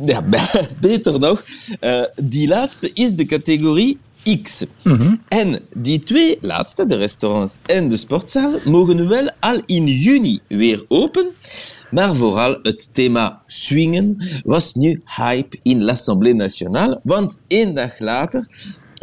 Ja, 0.01 0.23
beter 0.81 1.19
nog, 1.19 1.45
uh, 1.81 2.03
die 2.21 2.47
laatste 2.47 2.91
is 2.93 3.15
de 3.15 3.25
categorie 3.25 3.97
X. 4.41 4.65
En 5.27 5.59
die 5.73 5.99
twee 6.03 6.37
laatste, 6.41 6.85
de 6.85 6.95
restaurants 6.95 7.57
en 7.65 7.89
de 7.89 7.97
sportzalen, 7.97 8.61
mogen 8.65 9.07
wel 9.07 9.31
al 9.39 9.61
in 9.65 9.87
juni 9.87 10.39
weer 10.47 10.85
open. 10.87 11.31
Maar 11.91 12.15
vooral 12.15 12.59
het 12.61 12.89
thema 12.93 13.41
swingen 13.47 14.17
was 14.43 14.73
nu 14.73 15.01
hype 15.05 15.59
in 15.63 15.83
l'Assemblée 15.83 16.33
nationale, 16.33 16.99
want 17.03 17.37
één 17.47 17.75
dag 17.75 17.99
later 17.99 18.47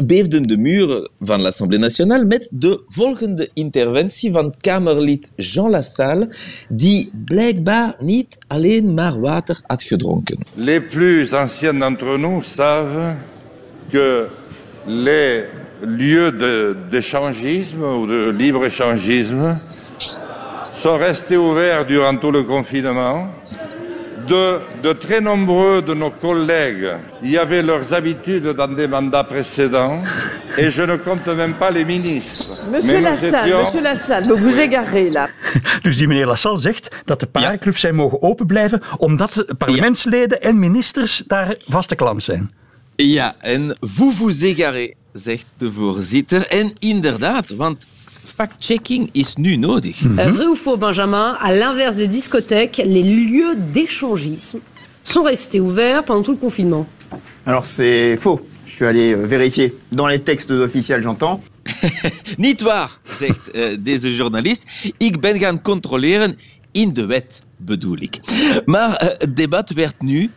beefden 0.07 0.43
de 0.43 0.57
muren 0.57 1.11
van 1.21 1.41
l'Assemblée 1.41 1.81
nationale 1.81 2.25
met 2.25 2.51
de 2.55 2.83
volgende 2.87 3.51
interventie 3.55 4.33
van 4.33 4.55
Kamerlid 4.61 5.33
Jean 5.37 5.71
Lassalle, 5.71 6.37
die 6.69 7.11
blijkbaar 7.25 7.95
niet 7.99 8.39
alleen 8.47 8.95
maar 8.95 9.21
water 9.21 9.61
had 9.67 9.83
gedronken. 9.83 10.39
Les 10.55 10.81
plus 10.91 11.33
anciens 11.33 11.79
d'entre 11.79 12.19
nous 12.19 12.55
savent 12.55 13.17
que 13.91 14.27
les 14.87 15.45
lieux 15.83 16.33
d'échangisme 16.91 17.83
ou 17.83 18.07
de 18.07 18.31
libre-échangisme 18.31 19.53
sont 20.73 20.99
restés 20.99 21.37
ouverts 21.37 21.87
durant 21.87 22.17
tout 22.17 22.31
le 22.31 22.43
confinement. 22.43 23.29
De, 24.29 24.59
de, 24.83 24.95
très 24.95 25.21
nombreux 25.21 25.83
de 25.83 25.93
nos 25.93 26.09
collègues 26.09 26.93
y 27.23 27.37
avaient 27.37 27.61
leurs 27.61 27.93
habitudes 27.93 28.49
dans 28.55 28.69
des 28.75 28.89
mandats 28.89 29.23
précédents 29.23 30.03
et 30.57 30.71
je 30.71 30.81
ne 30.81 30.97
compte 30.97 31.27
même 31.27 31.53
pas 31.53 31.71
les 31.71 31.85
ministres. 31.85 32.65
Monsieur 32.71 33.01
Lassalle, 33.01 33.47
étions... 33.47 33.63
monsieur 33.65 33.83
Lassalle, 33.83 34.25
vous 34.25 34.37
vous 34.37 34.59
égarez 34.59 35.11
là. 35.11 35.29
Dus 35.83 35.99
die 35.99 36.07
meneer 36.09 36.27
Lassalle 36.27 36.59
zegt 36.59 36.89
dat 37.05 37.21
de 37.21 37.27
parenclubs 37.27 37.81
zijn 37.81 37.95
mogen 37.95 38.23
open 38.23 38.47
blijven 38.47 38.83
omdat 38.97 39.45
parlementsleden 39.59 40.41
en 40.41 40.59
ministers 40.59 41.23
daar 41.27 41.57
vaste 41.69 41.95
klant 41.95 42.23
zijn. 42.23 42.51
Ja, 42.97 43.35
en 43.43 43.75
vous 43.81 44.11
vous 44.11 44.45
égarez, 44.45 44.95
zegt 45.13 45.55
de 45.59 45.69
voorzitter. 45.69 46.47
En 46.47 46.71
inderdaad, 46.79 47.51
want 47.57 47.87
fact-checking 48.25 49.09
is 49.13 49.35
nu 49.37 49.57
nodig. 49.57 49.97
Vrai 50.15 50.47
ou 50.47 50.55
faux, 50.55 50.79
Benjamin 50.79 51.37
À 51.41 51.53
l'inverse 51.53 51.97
des 51.97 52.09
discothèques, 52.09 52.77
les 52.85 53.03
lieux 53.03 53.57
d'échangisme 53.73 54.61
sont 55.03 55.25
restés 55.25 55.61
ouverts 55.61 56.05
pendant 56.05 56.23
tout 56.23 56.31
le 56.33 56.37
confinement. 56.37 56.87
Alors 57.45 57.67
c'est 57.67 58.17
faux. 58.17 58.41
Je 58.65 58.73
suis 58.73 58.85
allé 58.87 59.13
euh, 59.13 59.27
vérifier 59.27 59.75
dans 59.91 60.07
les 60.07 60.21
textes 60.21 60.51
officiels, 60.51 61.03
j'entends. 61.03 61.43
Niet 62.39 62.61
waar, 62.61 62.99
zegt 63.13 63.51
uh, 63.53 63.77
deze 63.81 64.15
journalist. 64.15 64.93
Ik 64.99 65.21
ben 65.21 65.39
gaan 65.39 65.63
controleren 65.63 66.39
in 66.73 66.93
de 66.93 67.07
wet, 67.07 67.43
bedoel 67.63 67.97
ik. 68.01 68.21
Maar 68.65 68.89
uh, 68.89 69.09
het 69.19 69.37
debat 69.37 69.71
werd 69.71 69.95
nu 70.01 70.31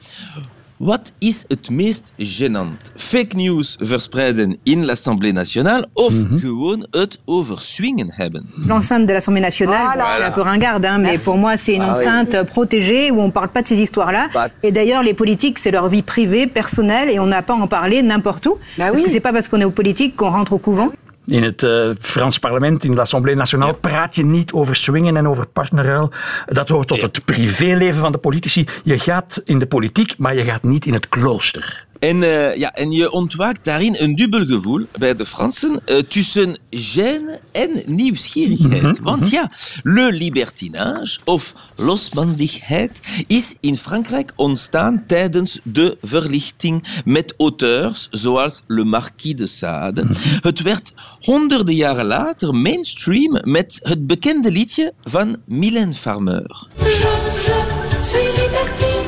Wat 0.78 1.12
is 1.20 1.46
het 1.48 1.70
meest 1.70 2.14
gênant? 2.18 2.92
Fake 2.96 3.36
news 3.36 3.78
verspreiden 3.80 4.58
in 4.64 4.86
l'Assemblée 4.86 5.32
nationale 5.34 5.88
of 5.94 6.14
mm 6.14 6.28
-hmm. 6.30 6.40
gewoon 6.40 6.88
het 6.92 7.20
over 7.26 7.60
swingen 7.60 8.08
hebben? 8.12 8.50
L'enceinte 8.68 9.06
de 9.06 9.14
l'Assemblée 9.14 9.44
nationale, 9.44 9.96
voilà. 9.96 10.16
c'est 10.18 10.24
un 10.24 10.32
peu 10.32 10.42
ringard, 10.42 10.76
hein, 10.76 10.98
mais 10.98 11.02
Merci. 11.02 11.24
pour 11.24 11.38
moi 11.38 11.58
c'est 11.58 11.74
une 11.74 11.82
ah, 11.82 11.92
enceinte 11.92 12.34
oui. 12.34 12.46
protégée 12.46 13.12
où 13.12 13.22
on 13.22 13.32
parle 13.32 13.48
pas 13.50 13.62
de 13.62 13.68
ces 13.68 13.82
histoires-là. 13.82 14.28
Bah. 14.34 14.50
Et 14.62 14.72
d'ailleurs 14.72 15.04
les 15.04 15.16
politiques 15.16 15.58
c'est 15.58 15.72
leur 15.72 15.90
vie 15.90 16.04
privée, 16.04 16.46
personnelle 16.48 17.10
et 17.10 17.20
on 17.20 17.26
n'a 17.26 17.42
pas 17.42 17.54
à 17.54 17.58
en 17.58 17.68
parler 17.68 18.04
n'importe 18.04 18.46
où. 18.46 18.58
Bah 18.78 18.86
parce 18.88 18.98
oui. 18.98 19.04
que 19.04 19.10
c'est 19.10 19.20
pas 19.20 19.34
parce 19.34 19.48
qu'on 19.48 19.62
est 19.62 19.66
aux 19.66 19.72
politiques 19.72 20.16
qu'on 20.16 20.30
rentre 20.32 20.54
au 20.54 20.60
couvent. 20.60 20.92
In 21.28 21.44
het 21.44 21.64
uh, 21.64 21.90
Frans 22.00 22.40
parlement, 22.40 22.84
in 22.84 22.96
l'Assemblée 22.96 23.36
nationale, 23.36 23.72
ja. 23.72 23.78
praat 23.78 24.16
je 24.16 24.26
niet 24.26 24.52
over 24.52 24.76
swingen 24.76 25.18
en 25.18 25.28
over 25.28 25.48
partnerruil. 25.48 26.12
Dat 26.46 26.70
hoort 26.70 26.88
tot 26.88 27.02
het 27.02 27.26
privéleven 27.26 28.00
van 28.00 28.12
de 28.12 28.18
politici. 28.18 28.68
Je 28.84 29.00
gaat 29.00 29.42
in 29.46 29.60
de 29.60 29.68
politiek, 29.68 30.18
maar 30.18 30.36
je 30.36 30.44
gaat 30.44 30.64
niet 30.64 30.86
in 30.86 30.94
het 30.94 31.10
klooster. 31.10 31.87
En, 32.08 32.22
uh, 32.22 32.56
ja, 32.56 32.74
en 32.74 32.92
je 32.92 33.12
ontwaakt 33.12 33.64
daarin 33.64 33.96
een 33.98 34.16
dubbel 34.16 34.46
gevoel 34.46 34.86
bij 34.98 35.16
de 35.16 35.26
Fransen 35.26 35.82
uh, 35.86 35.98
tussen 35.98 36.58
gêne 36.70 37.40
en 37.52 37.82
nieuwsgierigheid. 37.86 38.82
Mm 38.82 38.90
-hmm. 38.90 39.04
Want 39.04 39.30
ja, 39.30 39.52
le 39.84 40.12
libertinage 40.12 41.20
of 41.24 41.54
losbandigheid 41.76 43.24
is 43.28 43.56
in 43.60 43.78
Frankrijk 43.78 44.34
ontstaan 44.36 45.04
tijdens 45.08 45.60
de 45.64 45.98
verlichting 46.02 46.84
met 47.06 47.34
auteurs 47.38 48.08
zoals 48.12 48.64
Le 48.68 48.84
Marquis 48.84 49.36
de 49.36 49.48
Sade. 49.48 50.04
Mm 50.04 50.08
-hmm. 50.08 50.38
Het 50.42 50.62
werd 50.62 50.94
honderden 51.20 51.76
jaren 51.76 52.06
later 52.06 52.56
mainstream 52.56 53.42
met 53.44 53.80
het 53.82 54.08
bekende 54.08 54.52
liedje 54.52 54.94
van 55.04 55.38
Mylène 55.46 55.94
Farmer. 55.94 56.68
Je, 56.78 56.86
je 56.86 58.04
suis 58.04 58.28
libertine. 58.38 59.08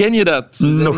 Ken 0.00 0.12
je 0.12 0.24
dat? 0.24 0.46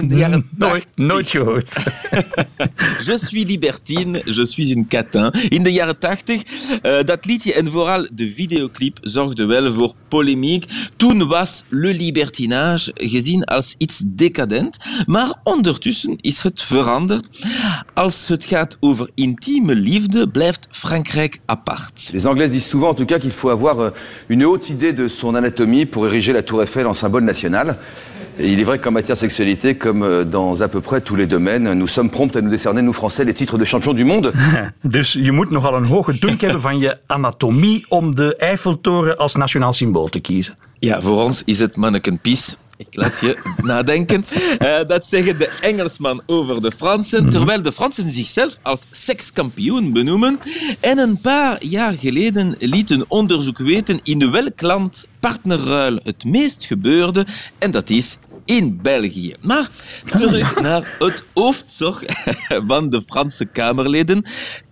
Jaren 0.08 0.48
nooit, 0.58 0.86
nooit 0.94 1.30
gehoord. 1.30 1.72
je 3.06 3.16
suis 3.16 3.44
libertine, 3.44 4.22
je 4.24 4.44
suis 4.44 4.70
une 4.70 4.86
catin. 4.88 5.30
In 5.48 5.62
de 5.62 5.72
jaren 5.72 5.98
tachtig, 5.98 6.42
uh, 6.82 7.02
dat 7.02 7.24
liedje 7.24 7.54
en 7.54 7.70
vooral 7.70 8.08
de 8.12 8.32
videoclip 8.32 8.98
zorgden 9.00 9.48
wel 9.48 9.72
voor 9.72 9.94
polemiek. 10.08 10.64
Toen 10.96 11.28
was 11.28 11.64
le 11.68 11.94
libertinage 11.94 12.90
gezien 12.94 13.44
als 13.44 13.74
iets 13.78 14.02
decadent, 14.06 14.76
maar 15.06 15.34
ondertussen 15.44 16.16
is 16.20 16.42
het 16.42 16.62
veranderd. 16.62 17.46
Als 17.94 18.28
het 18.28 18.44
gaat 18.44 18.76
over 18.80 19.10
intieme 19.14 19.74
liefde, 19.74 20.28
blijft 20.28 20.66
Frankrijk 20.70 21.38
apart. 21.46 22.10
Les 22.12 22.24
Anglais 22.24 22.50
disent 22.50 22.68
souvent 22.68 22.90
en 22.90 22.96
tout 22.96 23.08
cas 23.08 23.18
qu'il 23.18 23.32
faut 23.32 23.50
avoir 23.50 23.78
euh, 23.78 23.90
une 24.28 24.44
haute 24.44 24.68
idée 24.68 24.94
de 24.94 25.08
son 25.08 25.34
anatomie 25.34 25.86
pour 25.86 26.06
ériger 26.06 26.32
la 26.32 26.42
tour 26.42 26.60
Eiffel 26.60 26.86
en 26.86 26.94
symbole 26.94 27.24
national. 27.24 27.76
Il 28.44 28.58
est 28.58 28.64
vrai 28.64 28.80
qu'en 28.80 28.90
matière 28.90 29.16
sexualité, 29.16 29.76
comme 29.76 30.24
dans 30.24 30.62
à 30.62 30.68
peu 30.68 30.80
près 30.80 31.00
tous 31.00 31.14
les 31.14 31.26
domaines, 31.26 31.72
nous 31.74 31.86
sommes 31.86 32.10
prompts 32.10 32.34
à 32.34 32.40
nous 32.40 32.50
décerner, 32.50 32.82
nous 32.82 32.92
Français, 32.92 33.24
les 33.24 33.34
titres 33.34 33.56
de 33.56 33.64
champion 33.64 33.92
du 33.92 34.04
monde. 34.04 34.32
dus 34.84 35.12
je 35.12 35.32
moet 35.32 35.50
nogal 35.50 35.74
een 35.74 35.84
hoge 35.84 36.18
dunk 36.18 36.40
hebben 36.40 36.60
van 36.60 36.78
je 36.78 36.98
anatomie 37.06 37.84
om 37.88 38.14
de 38.14 38.36
Eiffeltoren 38.36 39.16
als 39.16 39.34
nationaal 39.34 39.72
symbool 39.72 40.08
te 40.08 40.20
kiezen. 40.20 40.56
Ja, 40.78 41.00
voor 41.00 41.22
ons 41.22 41.42
is 41.44 41.60
het 41.60 41.76
manneken 41.76 42.20
pies. 42.20 42.56
Ik 42.76 42.86
laat 42.90 43.20
je 43.20 43.36
nadenken. 43.72 44.24
Uh, 44.58 44.78
dat 44.86 45.06
zeggen 45.06 45.38
de 45.38 45.48
Engelsman 45.60 46.22
over 46.26 46.60
de 46.60 46.70
Fransen, 46.70 47.30
terwijl 47.30 47.62
de 47.62 47.72
Fransen 47.72 48.10
zichzelf 48.10 48.58
als 48.62 48.86
sekskampioen 48.90 49.92
benoemen. 49.92 50.38
En 50.80 50.98
een 50.98 51.20
paar 51.20 51.64
jaar 51.64 51.92
geleden 51.92 52.54
liet 52.58 52.90
een 52.90 53.04
onderzoek 53.08 53.58
weten 53.58 54.00
in 54.02 54.30
welk 54.30 54.60
land 54.60 55.06
partnerruil 55.20 55.98
het 56.02 56.24
meest 56.24 56.64
gebeurde. 56.64 57.26
En 57.58 57.70
dat 57.70 57.90
is 57.90 58.18
in 58.44 58.78
België. 58.82 59.34
Maar 59.40 59.68
terug 60.04 60.60
naar 60.60 60.96
het 60.98 61.24
hoofdzorg 61.34 62.02
van 62.70 62.90
de 62.90 63.02
Franse 63.02 63.44
Kamerleden. 63.44 64.24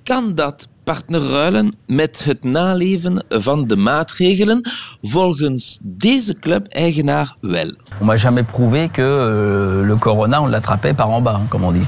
Kan 0.03 0.35
dat 0.35 0.69
partnerruilen 0.85 1.75
met 1.87 2.25
het 2.25 2.45
naleven 2.45 3.25
van 3.29 3.67
de 3.67 3.77
maatregelen 3.77 4.71
volgens 5.03 5.79
deze 5.83 6.35
club-eigenaar 6.39 7.37
wel. 7.41 7.75
On 8.01 8.07
m'a 8.07 8.17
jamais 8.17 8.47
prouvé 8.47 8.89
que 8.93 9.03
euh, 9.03 9.87
le 9.87 9.97
corona, 9.99 10.41
on 10.41 10.49
l'attrapait 10.49 10.97
par 10.97 11.09
en 11.09 11.23
bas, 11.23 11.41
comme 11.49 11.65
on 11.65 11.73
dit. 11.73 11.87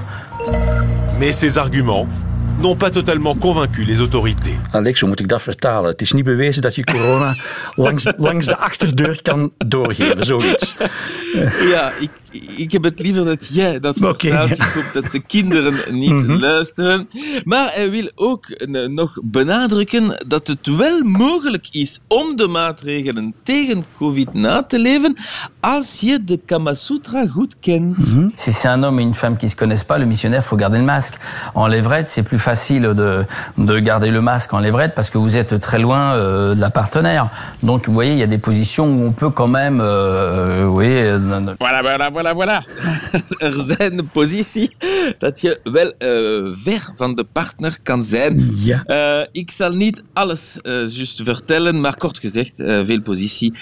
Mais 1.19 1.39
ces 1.39 1.57
arguments 1.57 2.07
n'ont 2.63 2.77
pas 2.77 2.91
totalement 2.91 3.35
convaincu 3.39 3.85
les 3.85 3.99
autorités. 3.99 4.57
Alex, 4.71 5.01
hoe 5.01 5.09
moet 5.09 5.21
ik 5.21 5.29
dat 5.29 5.43
vertalen? 5.43 5.91
Het 5.91 6.01
is 6.01 6.13
niet 6.13 6.25
bewezen 6.25 6.63
dat 6.63 6.75
je 6.75 6.85
corona 6.85 7.35
langs, 7.75 8.13
langs 8.17 8.47
de 8.47 8.57
achterdeur 8.57 9.23
kan 9.23 9.53
doorgeven, 9.67 10.27
zoiets. 10.27 10.77
Ja, 11.71 11.93
ik, 12.01 12.11
ik 12.57 12.73
heb 12.73 12.83
het 12.83 13.01
liever 13.01 13.25
dat 13.25 13.49
jij 13.51 13.81
dat 13.81 13.99
vertelt. 13.99 14.51
Ik 14.51 14.73
hoop 14.75 14.91
dat 14.93 15.13
de 15.13 15.21
kinderen 15.21 15.75
niet 15.91 16.11
mm 16.11 16.25
-hmm. 16.25 16.41
luisteren. 16.41 17.09
Maar 17.45 17.71
hij 17.73 17.91
wil 17.91 18.11
ook 18.15 18.47
uh, 18.49 18.89
nog 18.89 19.19
benadrukken 19.23 20.25
dat 20.27 20.47
het 20.47 20.77
wel 20.77 21.03
mogelijk 21.03 21.69
is 21.71 22.01
om 22.09 22.37
de 22.37 22.47
maatregelen 22.47 23.35
tegen 23.43 23.85
COVID 23.97 24.35
na 24.35 24.63
te 24.63 24.79
leven 24.79 25.17
als 25.61 26.01
je 26.01 26.25
de 26.25 26.41
Kama 26.47 26.75
Sutra 26.75 27.27
goed 27.27 27.57
kent. 27.61 27.97
Mm 27.97 28.05
-hmm. 28.05 28.31
Si 28.35 28.53
c'est 28.53 28.69
un 28.69 28.83
homme 28.83 29.01
et 29.01 29.07
une 29.07 29.15
femme 29.15 29.37
qui 29.37 29.49
se 29.49 29.57
connaissent 29.57 29.87
pas, 29.87 29.99
le 29.99 30.07
missionnaire 30.07 30.45
faut 30.45 30.59
garder 30.59 30.79
le 30.79 30.85
masque. 30.85 31.15
En 31.55 31.67
levrette, 31.69 32.09
c'est 32.09 32.27
plus 32.29 32.43
facile 32.43 32.83
de, 32.83 33.25
de 33.57 33.81
garder 33.81 34.11
le 34.11 34.21
masque 34.21 34.53
en 34.53 34.61
levrette 34.61 34.95
parce 34.95 35.11
que 35.11 35.19
vous 35.19 35.37
êtes 35.37 35.61
très 35.61 35.79
loin 35.79 36.15
euh, 36.15 36.55
de 36.55 36.61
la 36.61 36.71
partenaire. 36.71 37.29
Donc 37.63 37.87
vous 37.87 37.95
voyez, 37.95 38.13
il 38.13 38.19
y 38.19 38.23
a 38.23 38.27
des 38.27 38.39
positions 38.39 38.87
où 38.87 39.07
on 39.07 39.13
peut 39.13 39.31
quand 39.31 39.49
même... 39.49 39.81
Euh, 39.81 40.65
oui, 40.65 40.93
voilà, 41.61 41.83
voilà, 41.83 42.11
voilà. 42.11 42.22
Voilà, 42.23 42.35
voilà. 42.35 42.65
Er 43.39 43.53
zijn 43.67 43.97
de 43.97 44.05
positie 44.05 44.71
dat 45.19 45.41
je 45.41 45.61
wel 45.63 45.93
uh, 45.99 46.53
ver 46.57 46.91
van 46.95 47.15
de 47.15 47.25
partner 47.25 47.79
kan 47.83 48.05
zijn. 48.05 48.53
Ja. 48.55 48.85
Uh, 48.87 49.27
ik 49.33 49.51
zal 49.51 49.73
niet 49.73 50.03
alles 50.13 50.59
uh, 50.63 50.73
juist 50.87 51.23
vertellen, 51.23 51.81
maar 51.81 51.97
kort 51.97 52.19
gezegd, 52.19 52.57
veel 52.57 53.01
positie 53.03 53.55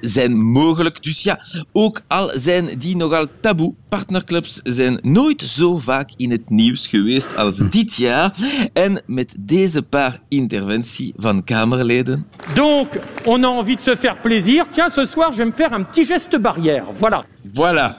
zijn 0.00 0.38
mogelijk. 0.38 1.02
Dus 1.02 1.22
ja, 1.22 1.40
ook 1.72 2.00
al 2.06 2.30
zijn 2.34 2.68
die 2.78 2.96
nogal 2.96 3.26
taboe, 3.40 3.74
partnerclubs 3.88 4.60
zijn 4.62 4.98
nooit 5.02 5.42
zo 5.42 5.78
vaak 5.78 6.10
in 6.16 6.30
het 6.30 6.50
nieuws 6.50 6.86
geweest 6.86 7.36
als 7.36 7.58
hm. 7.58 7.68
dit 7.68 7.94
jaar. 7.94 8.34
En 8.72 9.02
met 9.06 9.34
deze 9.38 9.82
paar 9.82 10.20
interventie 10.28 11.12
van 11.16 11.44
Kamerleden. 11.44 12.26
Donc, 12.54 12.88
on 13.24 13.44
a 13.44 13.58
envie 13.58 13.76
de 13.76 13.82
se 13.82 13.96
faire 13.96 14.16
plaisir. 14.22 14.66
Tiens, 14.70 14.94
ce 14.94 15.04
soir, 15.04 15.30
je 15.30 15.36
vais 15.36 15.46
me 15.46 15.52
faire 15.52 15.72
un 15.72 15.84
petit 15.84 16.04
geste 16.04 16.38
barrière. 16.38 16.84
Voilà. 16.98 17.24
Voilà. 17.52 17.96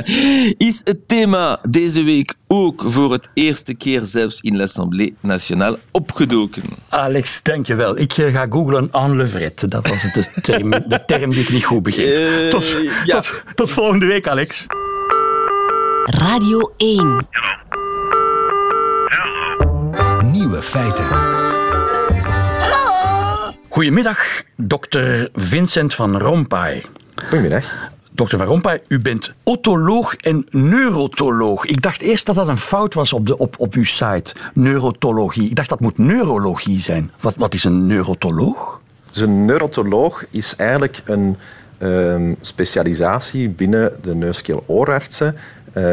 Is 0.68 0.80
het 0.84 1.08
thema 1.08 1.58
deze 1.68 2.02
week 2.02 2.34
ook 2.46 2.82
voor 2.86 3.12
het 3.12 3.28
eerste 3.34 3.74
keer 3.74 4.04
zelfs 4.04 4.40
in 4.40 4.56
l'Assemblée 4.56 5.14
nationale 5.20 5.78
opgedoken? 5.90 6.62
Alex, 6.88 7.42
dankjewel. 7.42 7.98
Ik 7.98 8.12
eh, 8.12 8.34
ga 8.34 8.46
googlen 8.50 8.88
en 8.90 9.16
levrette. 9.16 9.66
Dat 9.66 9.88
was 9.88 10.12
de 10.12 10.40
term, 10.40 10.70
de 10.88 11.02
term 11.06 11.30
die 11.30 11.40
ik 11.40 11.50
niet 11.50 11.64
goed 11.64 11.82
begreep. 11.82 12.42
Uh, 12.42 12.48
tot, 12.48 12.74
ja. 13.04 13.20
tot, 13.20 13.42
tot 13.54 13.70
volgende 13.70 14.06
week, 14.06 14.28
Alex. 14.28 14.66
Radio 16.04 16.72
1. 16.76 17.26
Nieuwe 20.32 20.62
feiten. 20.62 21.06
Goedemiddag, 23.68 24.42
dokter 24.56 25.28
Vincent 25.34 25.94
van 25.94 26.18
Rompuy. 26.18 26.84
Goedemiddag. 27.14 27.94
Dokter 28.16 28.38
Van 28.38 28.46
Rompuy, 28.46 28.80
u 28.88 29.00
bent 29.00 29.34
otoloog 29.42 30.14
en 30.14 30.46
neurotoloog. 30.50 31.64
Ik 31.64 31.82
dacht 31.82 32.00
eerst 32.00 32.26
dat 32.26 32.34
dat 32.34 32.48
een 32.48 32.58
fout 32.58 32.94
was 32.94 33.12
op, 33.12 33.26
de, 33.26 33.38
op, 33.38 33.54
op 33.58 33.74
uw 33.74 33.84
site, 33.84 34.34
neurotologie. 34.54 35.48
Ik 35.48 35.54
dacht 35.54 35.68
dat 35.68 35.80
moet 35.80 35.98
neurologie 35.98 36.80
zijn. 36.80 37.10
Wat, 37.20 37.34
wat 37.36 37.54
is 37.54 37.64
een 37.64 37.86
neurotoloog? 37.86 38.80
Dus 39.12 39.22
een 39.22 39.44
neurotoloog 39.44 40.24
is 40.30 40.56
eigenlijk 40.56 41.02
een 41.04 41.36
uh, 41.78 42.32
specialisatie 42.40 43.48
binnen 43.48 43.98
de 44.02 44.14
neuskeel-oorartsen 44.14 45.36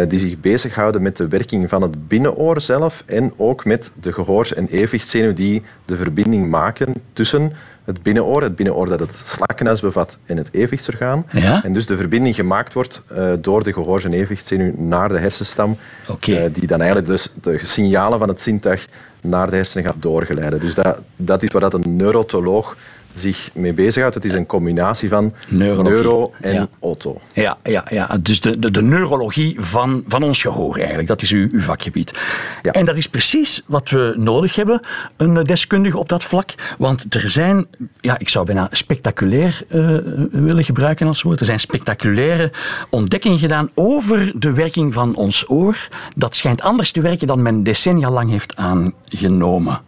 die 0.08 0.20
zich 0.20 0.40
bezighouden 0.40 1.02
met 1.02 1.18
de 1.18 1.28
werking 1.28 1.70
van 1.70 1.82
het 1.82 2.08
binnenoor 2.08 2.62
zelf 2.62 3.04
en 3.06 3.34
ook 3.38 3.66
met 3.66 3.92
de 4.02 4.14
gehoors- 4.14 4.54
en 4.54 4.68
evenwichtszenuw 4.68 5.34
die 5.34 5.64
de 5.86 5.96
verbinding 5.96 6.50
maken 6.50 6.94
tussen 7.14 7.54
het 7.84 8.04
binnenoor, 8.04 8.42
het 8.42 8.56
binnenoor 8.56 8.88
dat 8.88 9.00
het 9.00 9.16
slakkenhuis 9.26 9.82
bevat 9.82 10.18
en 10.26 10.38
het 10.38 10.48
evenwichtsorgaan. 10.52 11.26
Ja? 11.32 11.64
En 11.64 11.74
dus 11.74 11.86
de 11.86 11.98
verbinding 11.98 12.36
gemaakt 12.36 12.74
wordt 12.74 13.02
uh, 13.12 13.32
door 13.42 13.64
de 13.64 13.74
gehoors- 13.74 14.04
en 14.04 14.14
evenwichtszenuw 14.14 14.74
naar 14.78 15.10
de 15.10 15.18
hersenstam, 15.18 15.78
okay. 16.08 16.46
uh, 16.46 16.54
die 16.54 16.68
dan 16.68 16.80
eigenlijk 16.80 17.10
dus 17.10 17.34
de 17.42 17.60
signalen 17.66 18.20
van 18.20 18.28
het 18.28 18.42
zintuig 18.42 18.88
naar 19.22 19.50
de 19.50 19.56
hersenen 19.56 19.86
gaat 19.86 20.02
doorgeleiden. 20.02 20.60
Dus 20.60 20.76
dat, 20.76 21.02
dat 21.16 21.44
is 21.44 21.52
waar 21.52 21.62
dat 21.62 21.74
een 21.74 21.96
neurotoloog 21.96 22.78
zich 23.14 23.50
mee 23.54 23.74
bezighoudt. 23.74 24.16
Het 24.16 24.26
is 24.26 24.34
een 24.34 24.46
combinatie 24.46 25.10
van 25.10 25.34
Neurologie. 25.48 25.92
neuro 25.94 26.34
en 26.42 26.54
ja. 26.54 26.68
auto. 26.82 27.22
Ja, 27.34 27.58
ja, 27.64 27.86
ja. 27.90 28.18
dus 28.22 28.42
de, 28.42 28.60
de, 28.60 28.72
de 28.72 28.82
neurologie 28.82 29.56
van, 29.60 30.04
van 30.08 30.24
ons 30.24 30.42
gehoor 30.42 30.78
eigenlijk. 30.78 31.08
Dat 31.08 31.22
is 31.22 31.32
uw, 31.32 31.48
uw 31.52 31.62
vakgebied. 31.62 32.14
Ja. 32.62 32.72
En 32.72 32.86
dat 32.86 32.98
is 32.98 33.08
precies 33.08 33.64
wat 33.66 33.90
we 33.90 34.14
nodig 34.18 34.56
hebben, 34.56 34.82
een 35.18 35.44
deskundige 35.44 35.98
op 35.98 36.10
dat 36.10 36.24
vlak. 36.24 36.50
Want 36.78 37.16
er 37.16 37.30
zijn, 37.30 37.66
ja, 38.02 38.20
ik 38.20 38.30
zou 38.30 38.46
bijna 38.46 38.68
spectaculair 38.72 39.64
uh, 39.70 39.98
willen 40.32 40.64
gebruiken 40.64 41.08
als 41.08 41.22
woord, 41.22 41.40
er 41.40 41.46
zijn 41.46 41.60
spectaculaire 41.60 42.52
ontdekkingen 42.90 43.40
gedaan 43.40 43.70
over 43.76 44.34
de 44.40 44.54
werking 44.54 44.94
van 44.94 45.16
ons 45.16 45.50
oor. 45.50 45.88
Dat 46.16 46.36
schijnt 46.36 46.62
anders 46.62 46.92
te 46.92 47.02
werken 47.02 47.28
dan 47.28 47.42
men 47.42 47.64
decennia 47.64 48.10
lang 48.10 48.30
heeft 48.30 48.56
aangenomen. 48.56 49.82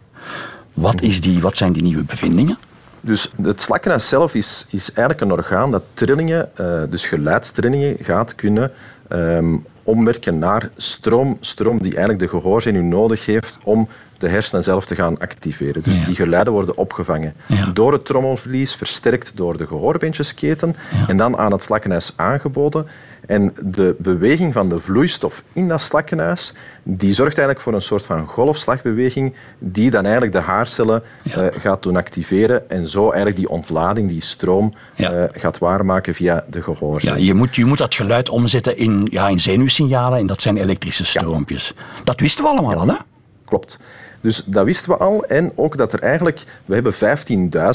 Wat, 0.74 1.00
is 1.00 1.20
die, 1.20 1.40
wat 1.40 1.56
zijn 1.56 1.72
die 1.72 1.82
nieuwe 1.82 2.02
bevindingen? 2.02 2.58
Dus 3.06 3.32
het 3.42 3.60
slakkenhuis 3.60 4.08
zelf 4.08 4.34
is, 4.34 4.66
is 4.70 4.92
eigenlijk 4.92 5.20
een 5.20 5.32
orgaan 5.32 5.70
dat 5.70 5.82
trillingen, 5.94 6.50
uh, 6.60 6.82
dus 6.90 7.04
geluidstrillingen, 7.04 7.96
gaat 8.00 8.34
kunnen 8.34 8.72
um, 9.08 9.64
omwerken 9.82 10.38
naar 10.38 10.70
stroom, 10.76 11.36
stroom 11.40 11.82
die 11.82 11.94
eigenlijk 11.96 12.18
de 12.18 12.38
gehoorzenuw 12.38 12.82
nodig 12.82 13.26
heeft 13.26 13.58
om 13.64 13.88
de 14.18 14.28
hersenen 14.28 14.64
zelf 14.64 14.86
te 14.86 14.94
gaan 14.94 15.18
activeren. 15.18 15.82
Dus 15.82 15.96
ja. 15.96 16.04
die 16.04 16.14
geluiden 16.14 16.52
worden 16.52 16.76
opgevangen 16.76 17.34
ja. 17.46 17.66
door 17.66 17.92
het 17.92 18.04
trommelvlies, 18.04 18.74
versterkt 18.74 19.36
door 19.36 19.56
de 19.56 19.66
gehoorbeentjesketen 19.66 20.74
ja. 20.92 21.08
en 21.08 21.16
dan 21.16 21.36
aan 21.38 21.52
het 21.52 21.62
slakkenhuis 21.62 22.12
aangeboden. 22.16 22.86
En 23.26 23.52
de 23.64 23.96
beweging 23.98 24.52
van 24.52 24.68
de 24.68 24.78
vloeistof 24.78 25.42
in 25.52 25.68
dat 25.68 25.80
slakkenhuis, 25.80 26.52
die 26.82 27.12
zorgt 27.12 27.38
eigenlijk 27.38 27.60
voor 27.60 27.74
een 27.74 27.82
soort 27.82 28.06
van 28.06 28.26
golfslagbeweging 28.26 29.34
die 29.58 29.90
dan 29.90 30.02
eigenlijk 30.02 30.32
de 30.32 30.40
haarcellen 30.40 31.02
uh, 31.22 31.34
gaat 31.50 31.82
doen 31.82 31.96
activeren 31.96 32.70
en 32.70 32.88
zo 32.88 33.02
eigenlijk 33.02 33.36
die 33.36 33.48
ontlading, 33.48 34.08
die 34.08 34.20
stroom 34.20 34.72
uh, 34.96 35.24
gaat 35.32 35.58
waarmaken 35.58 36.14
via 36.14 36.44
de 36.50 36.62
gehoorzenuw. 36.62 37.16
Ja, 37.16 37.24
je, 37.24 37.34
moet, 37.34 37.56
je 37.56 37.64
moet 37.64 37.78
dat 37.78 37.94
geluid 37.94 38.28
omzetten 38.28 38.76
in, 38.76 39.08
ja, 39.10 39.28
in 39.28 39.40
zenuwsignalen 39.40 40.18
en 40.18 40.26
dat 40.26 40.42
zijn 40.42 40.56
elektrische 40.56 41.04
stroompjes. 41.04 41.74
Dat 42.04 42.20
wisten 42.20 42.44
we 42.44 42.50
allemaal 42.50 42.78
al, 42.78 42.88
hè? 42.88 42.96
Klopt. 43.44 43.78
Dus 44.20 44.42
dat 44.44 44.64
wisten 44.64 44.90
we 44.90 44.96
al. 44.96 45.24
En 45.24 45.52
ook 45.54 45.76
dat 45.76 45.92
er 45.92 46.00
eigenlijk, 46.00 46.44
we 46.64 46.74
hebben 46.74 46.94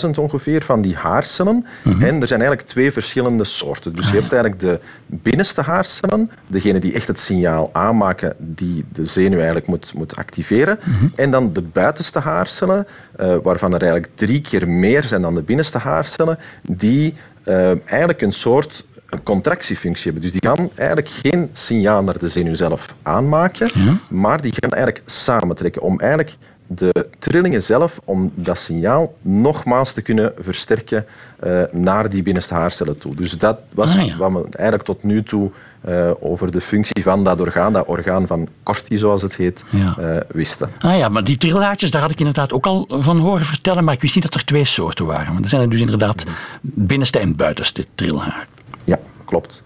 15.000 0.06 0.10
ongeveer 0.19 0.63
van 0.63 0.82
die 0.82 0.95
haarcellen. 0.95 1.56
Mhm. 1.56 1.89
Mm 1.89 1.99
-hmm. 1.99 2.08
En 2.08 2.21
er 2.21 2.27
zijn 2.27 2.39
eigenlijk 2.39 2.69
twee 2.69 2.91
verschillende 2.91 3.43
soorten. 3.43 3.95
Dus 3.95 4.10
je 4.10 4.19
hebt 4.19 4.34
eigenlijk 4.34 4.62
de 4.62 4.80
binnenste 5.06 5.62
haarcellen, 5.62 6.32
degene 6.47 6.80
die 6.80 6.93
echt 6.93 7.08
het 7.08 7.19
signaal 7.19 7.69
aanmaken 7.71 8.34
die 8.38 8.86
de 8.93 9.06
zenuw 9.06 9.38
eigenlijk 9.38 9.67
moet, 9.67 9.93
moet 9.93 10.15
activeren. 10.15 10.80
Mhm. 10.80 10.89
Mm 10.89 10.97
-hmm. 10.97 11.12
En 11.15 11.32
dan 11.32 11.54
de 11.54 11.62
buitenste 11.62 12.19
haarcellen, 12.19 12.88
uh, 13.19 13.36
waarvan 13.43 13.73
er 13.73 13.82
eigenlijk 13.82 14.12
drie 14.15 14.41
keer 14.41 14.69
meer 14.69 15.04
zijn 15.04 15.21
dan 15.21 15.36
de 15.36 15.41
binnenste 15.41 15.77
haarcellen, 15.77 16.38
die 16.62 17.15
uh, 17.45 17.89
eigenlijk 17.91 18.21
een 18.21 18.32
soort 18.32 18.86
een 19.10 19.23
contractiefunctie 19.23 20.12
hebben. 20.12 20.21
Dus 20.21 20.39
die 20.39 20.49
gaan 20.49 20.69
eigenlijk 20.75 21.10
geen 21.10 21.49
signaal 21.54 22.04
naar 22.04 22.17
de 22.17 22.30
zenuw 22.30 22.56
zelf 22.56 22.95
aanmaken, 23.01 23.69
ja. 23.73 23.97
maar 24.10 24.41
die 24.41 24.54
gaan 24.60 24.71
eigenlijk 24.73 25.10
samentrekken 25.10 25.82
om 25.82 25.99
eigenlijk 25.99 26.38
de 26.67 27.08
trillingen 27.19 27.63
zelf, 27.63 27.99
om 28.04 28.32
dat 28.36 28.60
signaal 28.60 29.13
nogmaals 29.21 29.93
te 29.93 30.01
kunnen 30.01 30.34
versterken 30.39 31.06
uh, 31.43 31.62
naar 31.71 32.10
die 32.10 32.23
binnenste 32.23 32.54
haarcellen 32.54 32.97
toe. 32.97 33.15
Dus 33.15 33.32
dat 33.32 33.60
was 33.73 33.97
ah, 33.97 34.06
ja. 34.06 34.17
wat 34.17 34.32
we 34.32 34.39
eigenlijk 34.51 34.84
tot 34.84 35.04
nu 35.04 35.23
toe 35.23 35.51
uh, 35.89 36.12
over 36.20 36.52
de 36.52 36.62
functie 36.62 37.04
van 37.04 37.24
dat 37.24 37.41
orgaan, 37.41 37.74
dat 37.74 37.88
orgaan 37.88 38.28
van 38.28 38.48
Corti 38.63 38.98
zoals 38.98 39.22
het 39.22 39.36
heet, 39.36 39.63
ja. 39.70 39.96
uh, 40.00 40.17
wisten. 40.28 40.70
Ah 40.80 40.98
ja, 40.98 41.10
maar 41.10 41.24
die 41.24 41.38
trillaatjes, 41.38 41.91
daar 41.91 42.02
had 42.02 42.12
ik 42.12 42.20
inderdaad 42.20 42.54
ook 42.54 42.65
al 42.65 42.86
van 42.89 43.20
horen 43.20 43.46
vertellen, 43.46 43.84
maar 43.84 43.94
ik 43.94 44.02
wist 44.02 44.15
niet 44.15 44.24
dat 44.24 44.34
er 44.34 44.46
twee 44.46 44.65
soorten 44.65 45.06
waren. 45.06 45.34
Want 45.34 45.44
er 45.44 45.50
zijn 45.50 45.62
er 45.62 45.70
dus 45.70 45.80
inderdaad 45.80 46.24
binnenste 46.62 47.20
en 47.20 47.36
buitenste 47.36 47.86
trilhaar. 47.96 48.48
Ja, 48.84 49.00
klopt. 49.26 49.63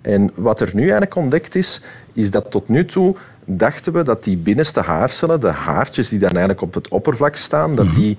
En 0.00 0.30
wat 0.34 0.60
er 0.60 0.70
nu 0.72 0.82
eigenlijk 0.82 1.16
ontdekt 1.16 1.54
is, 1.54 1.80
is 2.12 2.30
dat 2.30 2.50
tot 2.50 2.68
nu 2.68 2.84
toe 2.84 3.16
dachten 3.44 3.92
we 3.92 4.02
dat 4.02 4.24
die 4.24 4.36
binnenste 4.36 4.80
haarcellen, 4.80 5.40
de 5.40 5.50
haartjes 5.50 6.08
die 6.08 6.18
dan 6.18 6.30
eigenlijk 6.30 6.60
op 6.60 6.74
het 6.74 6.88
oppervlak 6.88 7.36
staan, 7.36 7.74
dat 7.74 7.94
die 7.94 8.18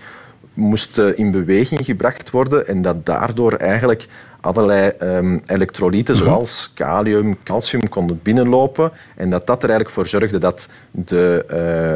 moesten 0.54 1.18
in 1.18 1.32
beweging 1.32 1.86
gebracht 1.86 2.30
worden 2.30 2.68
en 2.68 2.82
dat 2.82 3.06
daardoor 3.06 3.54
eigenlijk 3.54 4.08
allerlei 4.44 4.92
um, 5.02 5.42
elektrolyten 5.46 6.16
zoals 6.16 6.72
kalium, 6.74 7.38
calcium 7.44 7.90
konden 7.90 8.20
binnenlopen 8.24 8.92
en 9.16 9.30
dat 9.30 9.48
dat 9.48 9.64
er 9.64 9.70
eigenlijk 9.70 9.90
voor 9.90 10.08
zorgde 10.08 10.38
dat 10.38 10.68
de 10.92 11.46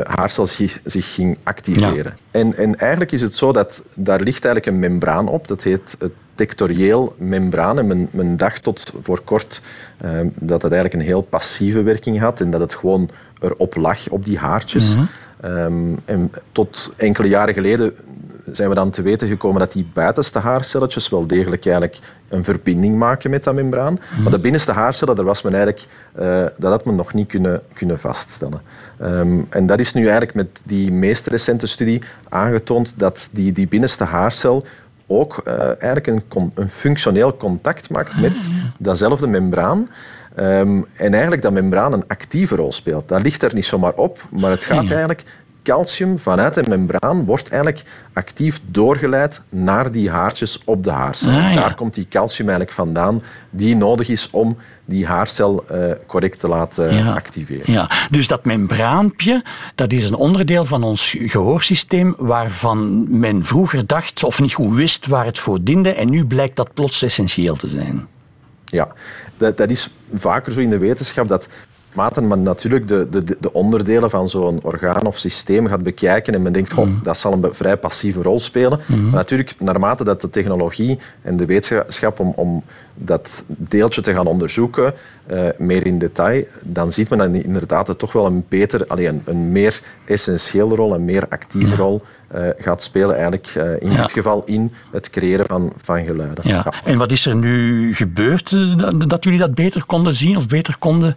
uh, 0.06 0.16
haarcel 0.16 0.48
zich, 0.48 0.80
zich, 0.84 1.14
ging 1.14 1.38
activeren. 1.44 2.14
Ja. 2.16 2.40
En, 2.40 2.58
en 2.58 2.76
eigenlijk 2.76 3.12
is 3.12 3.22
het 3.22 3.36
zo 3.36 3.52
dat 3.52 3.84
daar 3.96 4.22
ligt 4.22 4.46
eigenlijk 4.46 4.66
een 4.66 4.80
membraan 4.80 5.28
op, 5.28 5.48
dat 5.48 5.64
heet 5.64 5.96
het 6.00 6.12
tectorieel 6.36 7.16
membraan. 7.18 7.80
En 7.80 7.88
men, 7.88 8.08
men 8.12 8.38
dacht 8.38 8.64
tot 8.64 8.94
voor 9.02 9.22
kort 9.22 9.62
uh, 10.06 10.12
dat 10.34 10.62
het 10.62 10.72
eigenlijk 10.72 11.02
een 11.02 11.10
heel 11.10 11.22
passieve 11.22 11.84
werking 11.84 12.20
had 12.20 12.42
en 12.42 12.52
dat 12.52 12.62
het 12.62 12.76
gewoon 12.76 13.10
erop 13.40 13.76
lag, 13.76 14.10
op 14.10 14.26
die 14.26 14.38
haartjes. 14.38 14.96
Mm 14.96 15.08
-hmm. 15.42 15.52
um, 15.52 16.00
en 16.06 16.32
tot 16.52 16.94
enkele 16.96 17.28
jaren 17.28 17.54
geleden 17.54 17.96
zijn 18.52 18.70
we 18.70 18.76
dan 18.76 18.90
te 18.90 19.02
weten 19.02 19.28
gekomen 19.28 19.60
dat 19.60 19.72
die 19.72 19.88
buitenste 19.94 20.40
haarcelletjes 20.40 21.10
wel 21.10 21.28
degelijk 21.28 21.66
eigenlijk 21.66 22.00
een 22.30 22.44
verbinding 22.44 22.98
maken 22.98 23.30
met 23.30 23.44
dat 23.44 23.54
membraan. 23.54 24.00
Mhm. 24.12 24.22
Maar 24.22 24.32
de 24.32 24.40
binnenste 24.40 24.72
haarcellen, 24.72 25.16
daar 25.16 25.26
was 25.26 25.42
men 25.42 25.54
eigenlijk, 25.54 25.86
uh, 26.20 26.46
dat 26.58 26.72
had 26.72 26.86
men 26.86 26.96
nog 26.96 27.14
niet 27.14 27.28
kunnen, 27.28 27.62
kunnen 27.74 28.00
vaststellen. 28.00 28.62
Um, 29.02 29.48
en 29.50 29.66
dat 29.66 29.80
is 29.80 29.94
nu 29.94 30.02
eigenlijk 30.02 30.34
met 30.34 30.48
die 30.66 30.92
meest 30.92 31.28
recente 31.28 31.68
studie 31.68 32.02
aangetoond 32.30 32.94
dat 32.96 33.30
die, 33.32 33.52
die 33.52 33.68
binnenste 33.68 34.04
haarcel 34.04 34.66
ook 35.08 35.42
uh, 35.48 35.54
eigenlijk 35.82 36.08
een, 36.08 36.52
een, 36.54 36.70
functioneel 36.70 37.38
contact 37.38 37.90
maakt 37.90 38.14
Ah, 38.14 38.22
met 38.22 38.38
datzelfde 38.78 39.28
membraan. 39.28 39.90
Um, 40.40 40.86
en 40.94 41.12
eigenlijk 41.12 41.42
dat 41.42 41.52
membraan 41.52 41.94
een 41.94 42.08
actieve 42.08 42.56
rol 42.56 42.72
speelt. 42.72 43.08
Dat 43.08 43.22
ligt 43.22 43.44
er 43.44 43.54
niet 43.54 43.66
zomaar 43.66 43.94
op, 43.94 44.28
maar 44.30 44.52
het 44.52 44.64
gaat 44.64 44.92
eigenlijk 44.92 45.24
calcium 45.68 46.20
vanuit 46.20 46.54
de 46.54 46.64
membraan 46.68 47.26
wordt 47.26 47.50
eigenlijk 47.50 47.84
actief 48.14 48.62
doorgeleid 48.66 49.42
naar 49.50 49.92
die 49.92 50.10
haartjes 50.10 50.60
op 50.66 50.84
de 50.84 50.90
haarcel. 50.92 51.30
Ah, 51.32 51.36
ja. 51.36 51.54
Daar 51.54 51.76
komt 51.76 51.94
die 51.94 52.08
calcium 52.10 52.48
eigenlijk 52.48 52.78
vandaan 52.78 53.22
die 53.50 53.76
nodig 53.76 54.10
is 54.10 54.30
om 54.32 54.58
die 54.86 55.06
haarcel 55.06 55.66
eh, 55.68 55.92
correct 56.06 56.40
te 56.40 56.48
laten 56.48 56.96
Ja. 56.96 57.14
activeren. 57.14 57.74
Ja, 57.74 57.90
dus 58.10 58.28
dat 58.28 58.46
membraampje, 58.46 59.44
dat 59.76 59.92
is 59.92 60.06
een 60.06 60.16
onderdeel 60.16 60.66
van 60.66 60.84
ons 60.84 61.16
gehoorsysteem 61.20 62.16
waarvan 62.18 63.06
men 63.20 63.46
vroeger 63.46 63.88
dacht 63.88 64.24
of 64.24 64.40
niet 64.40 64.54
goed 64.54 64.76
wist 64.76 65.08
waar 65.08 65.26
het 65.26 65.40
voor 65.40 65.64
diende 65.64 65.94
en 65.94 66.10
nu 66.10 66.26
blijkt 66.26 66.56
dat 66.56 66.74
plots 66.74 67.02
essentieel 67.02 67.56
te 67.56 67.68
zijn. 67.68 68.08
Ja, 68.66 68.88
dat, 69.38 69.58
dat 69.58 69.70
is 69.70 69.90
vaker 70.14 70.54
zo 70.54 70.60
in 70.60 70.70
de 70.70 70.78
wetenschap 70.78 71.28
dat 71.28 71.48
maten 71.98 72.28
men 72.28 72.44
natuurlijk 72.44 72.88
de, 72.88 73.08
de, 73.10 73.38
de 73.40 73.54
onderdelen 73.54 74.10
van 74.10 74.30
zo'n 74.30 74.60
orgaan 74.64 75.06
of 75.06 75.18
systeem 75.18 75.68
gaat 75.68 75.84
bekijken 75.84 76.34
en 76.34 76.42
men 76.42 76.54
denkt, 76.54 76.72
goh, 76.74 76.90
dat 77.04 77.18
zal 77.18 77.34
een 77.34 77.46
vrij 77.52 77.78
passieve 77.78 78.22
rol 78.22 78.40
spelen. 78.40 78.80
Maar 78.88 79.12
natuurlijk, 79.12 79.56
naarmate 79.60 80.04
dat 80.04 80.22
de 80.22 80.30
technologie 80.30 81.00
en 81.22 81.38
de 81.38 81.46
wetenschap 81.46 82.20
om, 82.20 82.34
om 82.36 82.64
dat 82.94 83.44
deeltje 83.48 84.02
te 84.02 84.14
gaan 84.14 84.28
onderzoeken, 84.28 84.94
eh, 85.26 85.48
meer 85.58 85.86
in 85.86 85.98
detail, 85.98 86.44
dan 86.64 86.92
ziet 86.92 87.10
men 87.10 87.18
dat 87.18 87.44
inderdaad 87.44 87.88
het 87.88 88.00
toch 88.00 88.14
wel 88.14 88.26
een 88.26 88.46
beter, 88.48 88.88
allee, 88.88 89.08
een, 89.08 89.22
een 89.26 89.52
meer 89.52 89.82
essentiële 90.06 90.76
rol, 90.76 90.94
een 90.94 91.06
meer 91.06 91.26
actieve 91.30 91.76
rol 91.76 92.02
eh, 92.28 92.42
gaat 92.58 92.84
spelen 92.84 93.14
eigenlijk 93.16 93.48
eh, 93.56 93.72
in 93.82 93.92
Ja. 93.92 94.02
dit 94.02 94.12
geval 94.12 94.44
in 94.46 94.74
het 94.92 95.10
creëren 95.10 95.46
van, 95.46 95.74
van 95.84 96.06
geluiden. 96.06 96.48
Ja. 96.48 96.74
En 96.84 96.98
wat 96.98 97.12
is 97.12 97.26
er 97.26 97.36
nu 97.36 97.94
gebeurd 97.96 98.52
eh, 98.52 98.78
dat- 98.78 99.10
dat 99.10 99.24
jullie 99.24 99.40
dat 99.40 99.56
beter 99.56 99.86
konden 99.86 100.14
zien 100.16 100.38
of 100.38 100.48
beter 100.48 100.76
konden 100.80 101.16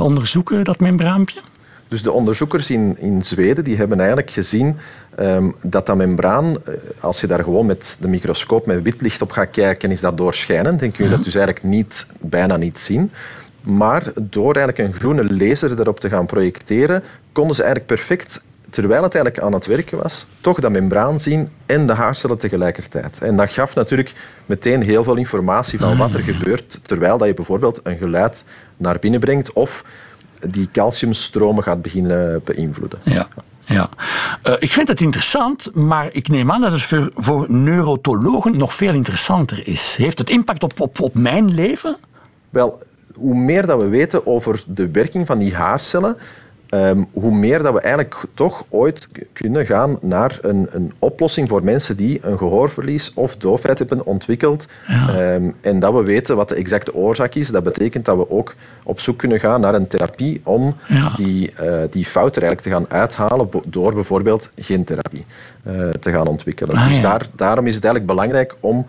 onderzoeken, 0.00 0.64
dat 0.64 0.80
membraampje? 0.80 1.40
Dus 1.88 2.02
de 2.02 2.12
onderzoekers 2.12 2.70
in, 2.70 2.96
in 2.98 3.22
Zweden 3.22 3.64
die 3.64 3.76
hebben 3.76 3.98
eigenlijk 3.98 4.30
gezien 4.30 4.76
ehm, 5.16 5.50
dat 5.62 5.86
dat 5.86 5.96
membraan, 5.96 6.56
als 7.00 7.20
je 7.20 7.26
daar 7.26 7.42
gewoon 7.44 7.66
met 7.66 7.96
de 8.00 8.08
microscoop 8.08 8.66
met 8.66 8.82
wit 8.82 9.00
licht 9.00 9.22
op 9.22 9.30
gaat 9.32 9.50
kijken, 9.50 9.90
is 9.90 10.00
dat 10.00 10.16
doorschijnend 10.16 10.82
en 10.82 10.92
kun 10.92 11.04
je 11.04 11.10
dat 11.10 11.24
dus 11.24 11.34
eigenlijk 11.34 11.64
niet, 11.66 12.06
bijna 12.20 12.56
niet 12.56 12.78
zien. 12.78 13.10
Maar 13.62 14.02
door 14.20 14.54
eigenlijk 14.56 14.78
een 14.78 15.00
groene 15.00 15.34
laser 15.34 15.80
erop 15.80 16.00
te 16.00 16.08
gaan 16.08 16.26
projecteren, 16.26 17.02
konden 17.32 17.56
ze 17.56 17.62
eigenlijk 17.62 17.92
perfect, 17.94 18.40
terwijl 18.74 19.02
het 19.02 19.14
eigenlijk 19.14 19.44
aan 19.44 19.52
het 19.52 19.66
werken 19.66 20.02
was, 20.02 20.26
toch 20.40 20.60
dat 20.60 20.70
membraan 20.70 21.20
zien 21.20 21.48
en 21.66 21.86
de 21.86 21.92
haarcellen 21.92 22.38
tegelijkertijd. 22.38 23.18
En 23.22 23.36
dat 23.36 23.50
gaf 23.50 23.74
natuurlijk 23.74 24.12
meteen 24.46 24.82
heel 24.82 25.04
veel 25.04 25.16
informatie 25.16 25.78
van 25.78 25.96
wat 25.96 26.14
er 26.14 26.20
gebeurt, 26.20 26.80
terwijl 26.82 27.18
dat 27.18 27.28
je 27.28 27.34
bijvoorbeeld 27.34 27.80
een 27.82 27.96
geluid 27.96 28.44
naar 28.76 28.98
binnen 28.98 29.20
brengt 29.20 29.52
of 29.52 29.84
die 30.48 30.68
calciumstromen 30.72 31.62
gaat 31.62 31.82
beginnen 31.82 32.40
beïnvloeden. 32.44 32.98
Ja. 33.02 33.28
Ja. 33.60 33.88
Eh, 34.42 34.54
ik 34.58 34.72
vind 34.72 34.88
het 34.88 35.00
interessant, 35.00 35.74
maar 35.74 36.08
ik 36.12 36.28
neem 36.28 36.50
aan 36.50 36.60
dat 36.60 36.72
het 36.72 36.82
voor, 36.82 37.10
voor 37.14 37.50
neurotologen 37.50 38.56
nog 38.56 38.74
veel 38.74 38.94
interessanter 38.94 39.66
is. 39.66 39.96
Heeft 39.96 40.18
het 40.18 40.30
impact 40.30 40.62
op, 40.62 40.80
op, 40.80 41.00
op 41.00 41.14
mijn 41.14 41.54
leven? 41.54 41.96
Wel, 42.50 42.82
hoe 43.14 43.34
meer 43.34 43.66
dat 43.66 43.78
we 43.78 43.88
weten 43.88 44.26
over 44.26 44.62
de 44.66 44.90
werking 44.90 45.26
van 45.26 45.38
die 45.38 45.54
haarcellen, 45.54 46.16
ehm, 46.74 47.02
hoe 47.12 47.34
meer 47.34 47.62
dat 47.62 47.72
we 47.72 47.80
eigenlijk 47.80 48.14
toch 48.34 48.64
ooit 48.68 49.08
kunnen 49.32 49.66
gaan 49.66 49.98
naar 50.00 50.38
een, 50.40 50.66
een 50.70 50.92
oplossing 50.98 51.48
voor 51.48 51.64
mensen 51.64 51.96
die 51.96 52.18
een 52.22 52.38
gehoorverlies 52.38 53.12
of 53.14 53.36
doofheid 53.36 53.78
hebben 53.78 54.06
ontwikkeld. 54.06 54.66
Ehm, 54.86 55.50
en 55.60 55.78
dat 55.78 55.92
we 55.92 56.02
weten 56.02 56.36
wat 56.36 56.48
de 56.48 56.54
exacte 56.54 56.94
oorzaak 56.94 57.34
is. 57.34 57.48
Dat 57.48 57.62
betekent 57.62 58.04
dat 58.04 58.16
we 58.16 58.30
ook 58.30 58.54
op 58.84 59.00
zoek 59.00 59.18
kunnen 59.18 59.40
gaan 59.40 59.60
naar 59.60 59.74
een 59.74 59.86
therapie 59.86 60.40
om 60.44 60.76
Ja. 60.88 61.12
die, 61.16 61.52
eh, 61.52 61.82
die 61.90 62.04
fout 62.04 62.36
er 62.36 62.42
eigenlijk 62.42 62.60
te 62.60 62.70
gaan 62.70 63.00
uithalen 63.00 63.48
door 63.66 63.94
bijvoorbeeld 63.94 64.50
gentherapie 64.56 65.24
eh, 65.62 65.88
te 65.90 66.10
gaan 66.10 66.26
ontwikkelen. 66.26 66.76
Ah, 66.76 66.88
dus 66.88 66.96
ja. 66.96 67.02
daar, 67.02 67.26
daarom 67.36 67.66
is 67.66 67.74
het 67.74 67.84
eigenlijk 67.84 68.14
belangrijk 68.14 68.54
om 68.60 68.86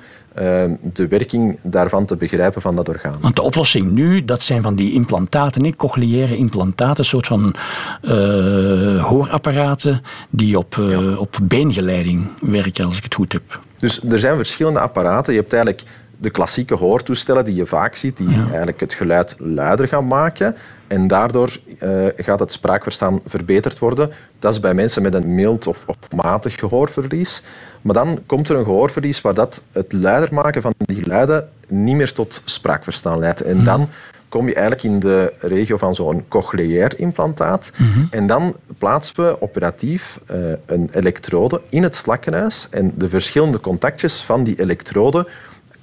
de 0.93 1.07
werking 1.09 1.59
daarvan 1.63 2.05
te 2.05 2.15
begrijpen 2.15 2.61
van 2.61 2.75
dat 2.75 2.89
orgaan. 2.89 3.17
Want 3.19 3.35
de 3.35 3.41
oplossing 3.41 3.91
nu, 3.91 4.25
dat 4.25 4.41
zijn 4.41 4.61
van 4.61 4.75
die 4.75 4.93
implantaten, 4.93 5.65
hè, 5.65 5.71
cochleaire 5.75 6.37
implantaten, 6.37 6.99
een 6.99 7.09
soort 7.09 7.27
van 7.27 7.55
eh, 8.01 9.05
hoorapparaten 9.05 10.01
die 10.29 10.57
op, 10.57 10.77
eh, 10.77 11.19
op 11.19 11.37
beengeleiding 11.41 12.27
werken, 12.41 12.85
als 12.85 12.97
ik 12.97 13.03
het 13.03 13.15
goed 13.15 13.31
heb. 13.31 13.59
Dus 13.77 14.03
er 14.03 14.19
zijn 14.19 14.35
verschillende 14.35 14.79
apparaten. 14.79 15.33
Je 15.33 15.39
hebt 15.39 15.53
eigenlijk 15.53 15.83
de 16.17 16.29
klassieke 16.29 16.75
hoortoestellen 16.75 17.45
die 17.45 17.55
je 17.55 17.65
vaak 17.65 17.95
ziet, 17.95 18.17
die 18.17 18.35
eigenlijk 18.47 18.79
het 18.79 18.93
geluid 18.93 19.35
luider 19.37 19.87
gaan 19.87 20.07
maken. 20.07 20.55
En 20.87 21.07
daardoor 21.07 21.57
eh, 21.79 21.89
gaat 22.17 22.39
het 22.39 22.51
spraakverstaan 22.51 23.19
verbeterd 23.25 23.79
worden. 23.79 24.11
Dat 24.39 24.53
is 24.53 24.59
bij 24.59 24.73
mensen 24.73 25.01
met 25.01 25.13
een 25.13 25.35
mild 25.35 25.67
of, 25.67 25.83
of 25.87 25.97
matig 26.15 26.59
gehoorverlies. 26.59 27.43
Maar 27.81 27.93
dan 27.93 28.19
komt 28.25 28.49
er 28.49 28.55
een 28.55 28.65
gehoorverlies 28.65 29.21
waar 29.21 29.33
dat 29.33 29.61
het 29.71 29.93
luider 29.93 30.33
maken 30.33 30.61
van 30.61 30.73
die 30.77 31.01
geluiden 31.01 31.49
niet 31.67 31.95
meer 31.95 32.13
tot 32.13 32.41
spraakverstaan 32.43 33.19
leidt. 33.19 33.41
En 33.41 33.63
dan 33.63 33.89
kom 34.29 34.47
je 34.47 34.53
eigenlijk 34.53 34.83
in 34.83 34.99
de 34.99 35.33
regio 35.39 35.77
van 35.77 35.95
zo'n 35.95 36.25
cochleair 36.27 36.99
implantaat. 36.99 37.71
En 38.09 38.27
dan 38.27 38.55
plaatsen 38.77 39.15
we 39.15 39.41
operatief 39.41 40.19
eh, 40.25 40.37
een 40.65 40.89
elektrode 40.91 41.61
in 41.69 41.83
het 41.83 41.95
slakkenhuis. 41.95 42.67
En 42.71 42.93
de 42.95 43.09
verschillende 43.09 43.59
contactjes 43.59 44.21
van 44.21 44.43
die 44.43 44.59
elektrode 44.59 45.27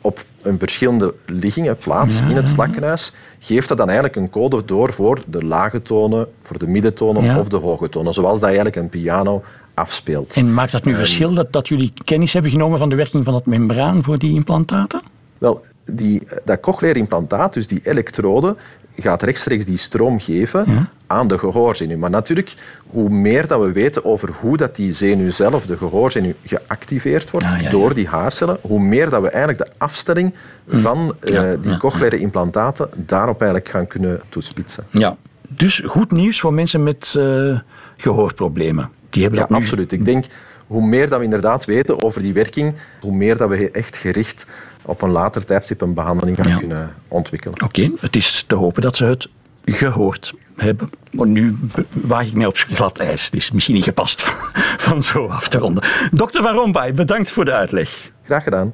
op 0.02 0.24
een 0.42 0.58
verschillende 0.58 1.14
liggingen 1.26 1.76
plaats 1.76 2.20
in 2.20 2.36
het 2.36 2.48
slakkenhuis, 2.48 3.12
geeft 3.38 3.68
dat 3.68 3.76
dan 3.76 3.86
eigenlijk 3.86 4.16
een 4.16 4.30
code 4.30 4.64
door 4.64 4.92
voor 4.92 5.18
de 5.26 5.44
lage 5.44 5.82
tonen, 5.82 6.26
voor 6.42 6.58
de 6.58 6.66
middentonen 6.66 7.24
Ja. 7.24 7.38
of 7.38 7.48
de 7.48 7.56
hoge 7.56 7.88
tonen, 7.88 8.14
zoals 8.14 8.34
dat 8.34 8.44
eigenlijk 8.44 8.76
een 8.76 8.88
piano 8.88 9.42
afspeelt. 9.74 10.34
En 10.34 10.54
maakt 10.54 10.72
dat 10.72 10.84
nu 10.84 10.94
verschil 10.94 11.34
dat, 11.34 11.52
dat 11.52 11.68
jullie 11.68 11.92
kennis 12.04 12.32
hebben 12.32 12.50
genomen 12.50 12.78
van 12.78 12.88
de 12.88 12.94
werking 12.94 13.24
van 13.24 13.32
dat 13.32 13.46
membraan 13.46 14.02
voor 14.02 14.18
die 14.18 14.34
implantaten? 14.34 15.02
Wel, 15.38 15.64
die, 15.84 16.22
dat 16.44 16.60
cochleair 16.60 16.96
implantaat, 16.96 17.52
dus 17.52 17.66
die 17.66 17.80
elektrode, 17.82 18.56
gaat 18.96 19.22
rechtstreeks 19.22 19.64
die 19.64 19.76
stroom 19.76 20.20
geven 20.20 20.88
aan 21.06 21.28
de 21.28 21.38
gehoorzenuw. 21.38 21.96
Maar 21.98 22.10
natuurlijk, 22.10 22.54
hoe 22.86 23.08
meer 23.08 23.46
dat 23.46 23.60
we 23.62 23.72
weten 23.72 24.04
over 24.04 24.30
hoe 24.40 24.56
dat 24.56 24.76
die 24.76 24.92
zenuw 24.92 25.30
zelf, 25.30 25.66
de 25.66 25.76
gehoorzenuw, 25.76 26.32
geactiveerd 26.44 27.30
wordt 27.30 27.46
door 27.70 27.94
die 27.94 28.08
haarcellen, 28.08 28.58
hoe 28.60 28.80
meer 28.80 29.10
dat 29.10 29.22
we 29.22 29.28
eigenlijk 29.28 29.64
de 29.64 29.70
afstelling 29.78 30.34
van 30.68 31.14
eh, 31.20 31.32
Ja, 31.32 31.56
die 31.56 31.70
ja, 31.70 31.76
cochleaire 31.76 32.18
implantaten 32.18 32.88
daarop 32.96 33.40
eigenlijk 33.40 33.70
gaan 33.70 33.86
kunnen 33.86 34.20
toespitsen. 34.28 34.84
Ja. 34.90 35.16
Dus 35.48 35.82
goed 35.86 36.10
nieuws 36.12 36.40
voor 36.40 36.52
mensen 36.54 36.82
met 36.82 37.14
eh, 37.18 37.58
gehoorproblemen. 37.96 38.90
Die 39.10 39.22
hebben 39.22 39.40
Ja, 39.40 39.46
dat 39.46 39.56
nu. 39.58 39.62
absoluut. 39.64 39.92
Ik 39.92 40.04
denk, 40.04 40.24
hoe 40.66 40.86
meer 40.86 41.08
dat 41.08 41.18
we 41.18 41.24
inderdaad 41.24 41.64
weten 41.64 42.02
over 42.02 42.22
die 42.22 42.32
werking, 42.32 42.74
hoe 43.00 43.12
meer 43.14 43.36
dat 43.36 43.48
we 43.48 43.70
echt 43.70 43.96
gericht 43.96 44.46
op 44.82 45.02
een 45.02 45.10
later 45.10 45.44
tijdstip 45.44 45.80
een 45.80 45.94
behandeling 45.94 46.36
gaan 46.36 46.48
Ja. 46.48 46.56
kunnen 46.56 46.94
ontwikkelen. 47.08 47.62
Oké, 47.64 47.90
het 48.00 48.16
is 48.16 48.44
te 48.46 48.54
hopen 48.54 48.82
dat 48.82 48.96
ze 48.96 49.04
het 49.04 49.28
gehoord 49.64 50.34
hebben. 50.56 50.90
Maar 51.12 51.26
nu 51.26 51.58
waag 51.90 52.26
ik 52.26 52.32
mij 52.34 52.46
op 52.46 52.56
glad 52.56 52.98
ijs. 52.98 53.24
Het 53.24 53.34
is 53.34 53.50
misschien 53.50 53.74
niet 53.74 53.84
gepast 53.84 54.22
van 54.86 55.02
zo 55.02 55.26
af 55.26 55.48
te 55.48 55.58
ronden. 55.58 55.84
Dokter 56.10 56.42
Van 56.42 56.54
Rompuy, 56.54 56.92
bedankt 56.94 57.32
voor 57.32 57.44
de 57.44 57.52
uitleg. 57.52 58.10
Graag 58.24 58.42
gedaan. 58.44 58.72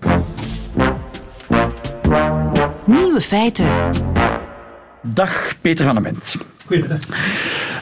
Nieuwe 2.87 3.21
feiten. 3.21 3.67
Dag 5.03 5.55
Peter 5.61 5.85
van 5.85 5.95
den 5.95 6.03
Bent. 6.03 6.37
Goedemiddag. 6.67 6.99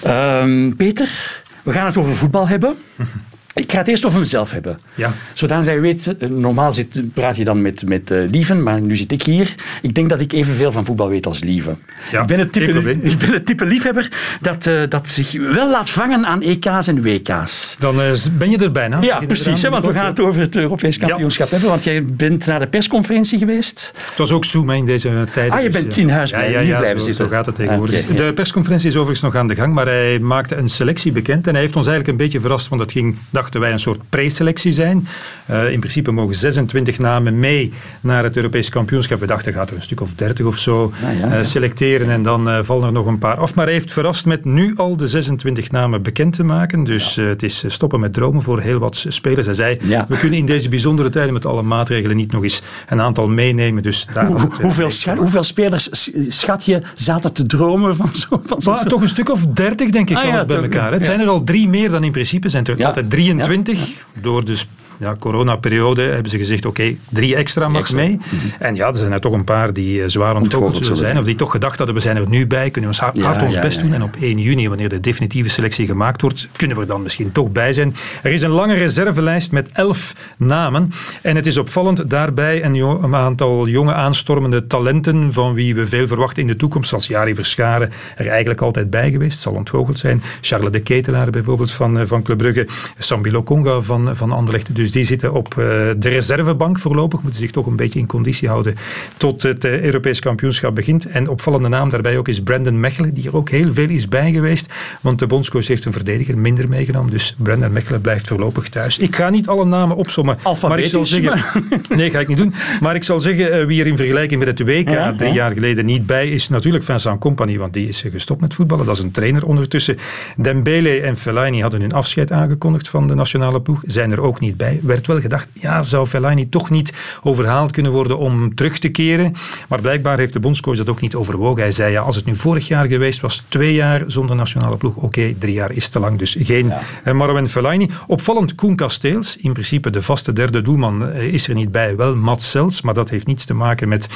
Ehm, 0.03 0.71
Peter, 0.77 1.43
we 1.63 1.73
gaan 1.73 1.87
het 1.87 1.97
over 1.97 2.15
voetbal 2.17 2.49
hebben. 2.49 2.77
Ik 3.57 3.73
ga 3.73 3.79
het 3.79 3.89
eerst 3.89 4.05
over 4.05 4.19
mezelf 4.19 4.51
hebben. 4.51 4.79
Ja. 4.95 5.13
Zodat 5.35 5.65
jij 5.65 5.81
weet, 5.81 6.17
eh, 6.19 6.29
normaal 6.29 6.75
zit, 6.75 7.15
praat 7.15 7.37
je 7.37 7.45
dan 7.45 7.63
met, 7.63 7.87
met 7.87 8.11
eh, 8.11 8.19
Lieven, 8.31 8.63
maar 8.63 8.81
nu 8.81 8.97
zit 8.97 9.13
ik 9.13 9.23
hier. 9.23 9.55
Ik 9.83 9.95
denk 9.95 10.09
dat 10.09 10.21
ik 10.21 10.33
evenveel 10.33 10.73
van 10.73 10.85
voetbal 10.85 11.09
weet 11.09 11.27
als 11.27 11.43
Lieven. 11.43 11.79
Ja, 12.11 12.21
ik, 12.21 12.27
ben 12.27 12.39
het 12.39 12.53
type, 12.53 12.91
ik 13.03 13.19
ben 13.25 13.33
het 13.33 13.47
type 13.47 13.67
liefhebber 13.67 14.09
dat, 14.41 14.67
eh, 14.67 14.83
dat 14.89 15.09
zich 15.09 15.33
wel 15.33 15.71
laat 15.71 15.91
vangen 15.91 16.27
aan 16.27 16.43
EK's 16.43 16.87
en 16.87 17.03
WK's. 17.03 17.77
Dan 17.79 17.97
ben 18.39 18.51
je 18.51 18.59
er 18.59 18.73
bijna. 18.73 19.01
Ja, 19.01 19.21
Je 19.21 19.27
precies. 19.27 19.63
Hè, 19.63 19.71
want 19.71 19.87
we 19.87 19.93
gaan 19.93 20.07
het 20.07 20.21
over 20.21 20.41
het 20.41 20.57
Europees 20.57 20.99
kampioenschap 20.99 21.51
hebben. 21.51 21.69
Want 21.69 21.85
jij 21.85 22.05
bent 22.05 22.47
naar 22.47 22.59
de 22.59 22.67
persconferentie 22.67 23.39
geweest. 23.39 23.93
Het 24.09 24.19
was 24.19 24.33
ook 24.33 24.45
Zoom 24.45 24.71
in 24.71 24.85
deze 24.85 25.27
tijden. 25.33 25.53
Ah, 25.53 25.63
je 25.63 25.69
dus, 25.69 25.81
bent 25.81 25.97
in 25.97 26.09
huis 26.09 26.31
blijven, 26.31 26.53
ja, 26.53 26.61
hier 26.61 26.77
blijven 26.77 27.01
zo, 27.01 27.07
zitten. 27.07 27.25
Zo 27.25 27.31
gaat 27.31 27.47
het 27.47 27.55
tegenwoordig. 27.55 28.09
Ja. 28.09 28.15
De 28.15 28.33
persconferentie 28.33 28.89
is 28.89 28.95
overigens 28.95 29.23
nog 29.23 29.35
aan 29.35 29.49
de 29.49 29.55
gang, 29.55 29.75
maar 29.75 29.87
hij 29.87 30.19
maakte 30.19 30.57
een 30.57 30.69
selectie 30.69 31.13
bekend 31.13 31.47
en 31.47 31.53
hij 31.53 31.63
heeft 31.63 31.77
ons 31.77 31.87
eigenlijk 31.87 32.19
een 32.19 32.25
beetje 32.25 32.41
verrast, 32.41 32.69
want 32.69 32.81
het 32.81 32.93
ging 32.93 33.17
dag 33.31 33.46
dachten 33.47 33.65
wij, 33.65 33.73
een 33.73 33.95
soort 33.95 34.09
preselectie 34.09 34.73
zijn. 34.73 35.09
Uh, 35.51 35.73
in 35.73 35.79
principe 35.79 36.11
mogen 36.11 36.35
26 36.35 36.99
namen 36.99 37.39
mee 37.39 37.73
naar 38.01 38.25
het 38.25 38.37
Europees 38.37 38.69
kampioenschap. 38.69 39.21
We 39.21 39.27
dachten, 39.27 39.53
gaat 39.53 39.71
er 39.71 39.77
een 39.77 39.83
stuk 39.83 40.01
of 40.01 40.15
30 40.15 40.47
of 40.47 40.59
zo 40.59 40.93
ja, 41.03 41.11
ja. 41.11 41.43
selecteren 41.43 42.11
en 42.11 42.23
dan 42.23 42.49
uh, 42.49 42.59
vallen 42.63 42.87
er 42.87 42.93
nog 42.93 43.07
een 43.07 43.19
paar 43.19 43.37
af. 43.37 43.55
Maar 43.55 43.65
hij 43.65 43.75
heeft 43.75 43.93
verrast 43.93 44.27
met 44.27 44.45
nu 44.45 44.77
al 44.77 44.97
de 44.97 45.07
26 45.07 45.71
namen 45.71 46.03
bekend 46.03 46.33
te 46.33 46.45
maken. 46.45 46.85
Dus 46.85 47.17
het 47.17 47.43
is 47.43 47.65
stoppen 47.67 48.01
met 48.01 48.13
dromen 48.13 48.43
voor 48.43 48.61
heel 48.61 48.79
wat 48.79 49.05
spelers. 49.09 49.47
Hij 49.47 49.55
zei, 49.55 49.79
we 50.09 50.19
kunnen 50.19 50.39
in 50.39 50.47
deze 50.47 50.69
bijzondere 50.69 51.09
tijden 51.09 51.33
met 51.33 51.47
alle 51.47 51.63
maatregelen 51.63 52.17
niet 52.17 52.33
nog 52.33 52.43
eens 52.43 52.63
een 52.89 53.01
aantal 53.01 53.29
meenemen. 53.29 53.83
Dus 53.83 54.07
daar 54.13 54.27
Hoe, 54.27 54.49
hoeveel, 54.61 54.91
hoeveel, 55.17 55.43
spelers 55.43 56.13
schat 56.29 56.65
je 56.65 56.83
zaten 56.97 57.33
te 57.33 57.47
dromen 57.47 57.97
van 57.97 58.11
zo? 58.15 58.41
Van 58.47 58.63
zo 58.63 58.75
toch 58.75 59.01
een 59.01 59.09
stuk 59.09 59.31
of 59.31 59.47
30 59.47 59.91
denk 59.91 60.11
ik 60.11 60.17
ah, 60.17 60.45
bij 60.47 60.57
elkaar. 60.57 60.93
Het 60.93 61.05
zijn 61.05 61.21
er 61.21 61.29
al 61.29 61.45
drie 61.45 61.69
meer 61.69 61.91
dan 61.91 62.05
in 62.05 62.13
principe. 62.13 62.49
zijn 62.49 62.65
er 62.65 62.87
altijd 62.87 63.11
23 63.45 64.07
door 64.21 64.45
de 64.45 64.63
ja, 64.99 65.17
coronaperiode 65.19 66.03
hebben 66.03 66.31
ze 66.31 66.39
gezegd, 66.39 66.65
oké, 66.65 66.95
drie 67.09 67.37
extra 67.37 67.69
mag 67.69 67.93
mee. 67.93 68.11
Mhm. 68.11 68.47
En 68.59 68.75
ja, 68.75 68.89
er 68.89 68.97
zijn 68.97 69.13
er 69.13 69.21
toch 69.21 69.33
een 69.33 69.45
paar 69.45 69.73
die 69.73 69.99
uh, 69.99 70.05
zwaar 70.07 70.37
ontgoocheld 70.37 70.77
zullen 70.77 70.97
zijn. 70.97 71.19
Of 71.19 71.25
die 71.25 71.35
toch 71.35 71.51
gedacht 71.51 71.79
hadden, 71.79 71.95
we 71.95 72.01
zijn 72.01 72.17
er 72.17 72.29
nu 72.29 72.47
bij, 72.47 72.71
kunnen 72.71 72.91
we 72.91 72.97
hard, 72.97 73.21
hard 73.21 73.43
ons 73.43 73.59
best 73.59 73.81
doen. 73.81 73.95
En 73.95 74.03
op 74.03 74.17
1 74.21 74.39
juni, 74.39 74.69
wanneer 74.69 74.89
de 74.89 75.01
definitieve 75.01 75.49
selectie 75.49 75.87
gemaakt 75.87 76.21
wordt, 76.21 76.49
kunnen 76.57 76.77
we 76.77 76.83
er 76.83 76.89
dan 76.89 77.03
misschien 77.03 77.33
toch 77.33 77.51
bij 77.53 77.73
zijn. 77.73 77.95
Er 78.23 78.33
is 78.33 78.43
een 78.43 78.51
lange 78.51 78.75
reservelijst 78.75 79.53
met 79.53 79.71
elf 79.73 80.15
namen. 80.37 80.93
En 81.23 81.37
het 81.37 81.47
is 81.47 81.57
opvallend 81.57 82.11
daarbij 82.11 82.65
een, 82.65 82.75
een 82.75 83.15
aantal 83.15 83.69
jonge 83.69 83.95
aanstormende 83.95 84.67
talenten 84.67 85.33
van 85.33 85.55
wie 85.55 85.75
we 85.75 85.87
veel 85.87 86.07
verwachten 86.07 86.43
in 86.43 86.49
de 86.49 86.57
toekomst. 86.57 86.89
Zoals 86.89 87.07
Jari 87.07 87.35
Verscharen 87.35 87.91
er 88.17 88.29
eigenlijk 88.29 88.61
altijd 88.61 88.91
bij 88.91 89.11
geweest, 89.11 89.39
zal 89.39 89.53
ontgoocheld 89.53 89.99
zijn. 89.99 90.23
Charles 90.41 90.73
de 90.73 90.81
Ketelaar 90.81 91.31
bijvoorbeeld 91.31 91.71
van, 91.71 91.99
eh, 91.99 92.07
van 92.07 92.23
Club 92.23 92.39
Brugge. 92.39 92.67
Sambilo 92.99 93.43
Conga 93.43 93.81
van, 93.81 94.17
van 94.17 94.33
Anderlecht. 94.33 94.75
Dus 94.75 94.86
die 94.91 95.05
zitten 95.05 95.33
op 95.33 95.49
eh, 95.49 95.57
de 95.99 96.09
reservebank 96.09 96.79
voorlopig, 96.79 97.23
moeten 97.23 97.41
zich 97.41 97.51
toch 97.51 97.67
een 97.67 97.77
beetje 97.77 97.99
in 97.99 98.07
conditie 98.07 98.49
houden 98.49 98.75
tot 99.17 99.43
het 99.43 99.65
eh, 99.65 99.81
Europees 99.81 100.21
kampioenschap 100.21 100.75
begint. 100.75 101.07
En 101.07 101.29
opvallende 101.29 101.69
naam 101.69 101.89
daarbij 101.89 102.19
ook 102.19 102.29
is 102.29 102.43
Brandon 102.43 102.81
Mechelen, 102.81 103.15
die 103.15 103.27
er 103.27 103.37
ook 103.37 103.51
heel 103.51 103.73
veel 103.73 103.89
is 103.89 104.09
bij 104.09 104.33
geweest, 104.33 104.73
want 105.01 105.19
de 105.19 105.27
bondscoach 105.27 105.67
heeft 105.67 105.85
een 105.85 105.93
verdediger 105.93 106.39
minder 106.39 106.69
meegenomen, 106.69 107.11
dus 107.11 107.35
Brandon 107.39 107.73
Mechelen 107.73 108.01
blijft 108.01 108.29
voorlopig 108.29 108.69
thuis. 108.69 108.99
Ik 108.99 109.17
ga 109.17 109.31
niet 109.31 109.49
alle 109.49 109.65
namen 109.65 109.97
opsommen, 109.97 110.39
maar 110.69 110.79
ik 110.79 110.87
zal 110.87 111.07
zeggen... 111.07 111.45
Nee, 111.89 112.11
ga 112.11 112.21
ik 112.21 112.29
niet 112.29 112.37
doen. 112.37 112.55
Maar 112.81 112.95
ik 112.95 113.05
zal 113.05 113.21
zeggen, 113.21 113.53
eh, 113.53 113.67
wie 113.67 113.81
er 113.81 113.87
in 113.87 113.97
vergelijking 113.97 114.45
met 114.45 114.59
het 114.59 114.69
WK 114.69 115.19
drie 115.19 115.33
jaar 115.33 115.51
geleden 115.51 115.85
niet 115.85 116.07
bij 116.07 116.29
is, 116.31 116.49
natuurlijk 116.49 116.85
Vincent 116.85 117.21
Company, 117.21 117.59
want 117.59 117.73
die 117.73 117.89
is 117.89 118.05
gestopt 118.11 118.41
met 118.41 118.55
voetballen. 118.55 118.87
Dat 118.87 118.97
is 118.97 119.03
een 119.03 119.11
trainer 119.11 119.47
ondertussen. 119.47 119.97
Dembele 120.37 121.01
en 121.01 121.17
Fellaini 121.17 121.61
hadden 121.61 121.81
hun 121.81 121.93
afscheid 121.93 122.33
aangekondigd 122.33 122.89
van 122.89 123.07
de 123.07 123.15
nationale 123.15 123.61
ploeg, 123.61 123.83
zijn 123.87 124.13
er 124.13 124.21
ook 124.21 124.41
niet 124.41 124.57
bij 124.57 124.76
werd 124.83 125.07
wel 125.07 125.21
gedacht, 125.21 125.49
ja, 125.53 125.83
zou 125.83 126.07
Fellaini 126.07 126.49
toch 126.49 126.71
niet 126.71 126.93
overhaald 127.23 127.73
kunnen 127.73 127.93
worden 127.93 128.19
om 128.19 128.55
terug 128.55 128.79
te 128.79 128.89
keren? 128.89 129.35
Maar 129.69 129.81
blijkbaar 129.81 130.19
heeft 130.19 130.33
de 130.33 130.41
bondscoach 130.41 130.77
dat 130.77 130.89
ook 130.89 131.01
niet 131.01 131.15
overwogen. 131.15 131.63
Hij 131.63 131.71
zei, 131.71 131.93
ja, 131.93 132.01
als 132.01 132.17
het 132.17 132.25
nu 132.25 132.37
vorig 132.37 132.69
jaar 132.69 132.87
geweest 132.87 133.21
was, 133.21 133.45
twee 133.49 133.75
jaar 133.75 134.05
zonder 134.07 134.37
nationale 134.37 134.77
ploeg, 134.77 134.95
oké, 134.97 135.35
drie 135.39 135.55
jaar 135.55 135.73
is 135.73 135.89
te 135.89 136.01
lang, 136.01 136.19
dus 136.19 136.37
geen 136.39 136.67
ja. 136.67 136.81
Eh, 137.05 137.15
Marwan 137.15 137.49
Fellaini. 137.49 137.91
Opvallend 138.07 138.55
Koen 138.55 138.77
Kasteels, 138.77 139.37
in 139.37 139.53
principe 139.53 139.91
de 139.91 140.03
vaste 140.03 140.33
derde 140.33 140.63
doelman, 140.63 141.11
eh, 141.11 141.23
is 141.23 141.49
er 141.49 141.55
niet 141.55 141.73
bij. 141.73 141.97
Wel 141.97 142.17
Mats 142.17 142.51
Sels, 142.51 142.83
maar 142.83 142.95
dat 142.95 143.11
heeft 143.11 143.27
niets 143.27 143.45
te 143.45 143.55
maken 143.55 143.89
met, 143.89 144.09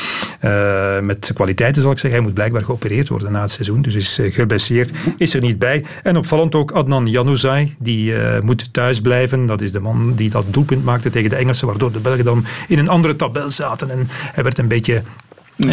uh, 0.44 1.01
met 1.01 1.31
kwaliteiten, 1.35 1.83
zal 1.83 1.90
ik 1.92 1.99
zeggen. 1.99 2.18
Hij 2.18 2.29
moet 2.29 2.35
blijkbaar 2.35 2.64
geopereerd 2.64 3.09
worden 3.09 3.33
na 3.33 3.40
het 3.40 3.51
seizoen, 3.51 3.83
dus 3.83 3.94
is 3.94 4.18
geblesseerd, 4.23 4.92
is 5.16 5.35
er 5.35 5.40
niet 5.40 5.59
bij. 5.59 5.85
En 6.03 6.16
opvallend 6.16 6.55
ook 6.55 6.70
Adnan 6.70 7.07
Januzaj, 7.07 7.75
die 7.79 8.12
uh, 8.12 8.40
moet 8.40 8.73
thuis 8.73 9.01
blijven. 9.01 9.46
Dat 9.46 9.61
is 9.61 9.73
de 9.73 9.81
man 9.81 10.14
die 10.14 10.31
dat 10.31 10.49
doelpunt 10.50 10.84
maakte 10.84 11.10
tegen 11.10 11.30
de 11.30 11.36
Engelsen, 11.36 11.66
waardoor 11.66 11.92
de 11.92 11.98
Belgen 11.98 12.24
dan 12.24 12.44
in 12.68 12.78
een 12.78 12.88
andere 12.88 13.16
tabel 13.16 13.50
zaten. 13.50 13.90
En 13.90 14.08
hij 14.10 14.42
werd 14.42 14.58
een 14.58 14.68
beetje 14.68 15.02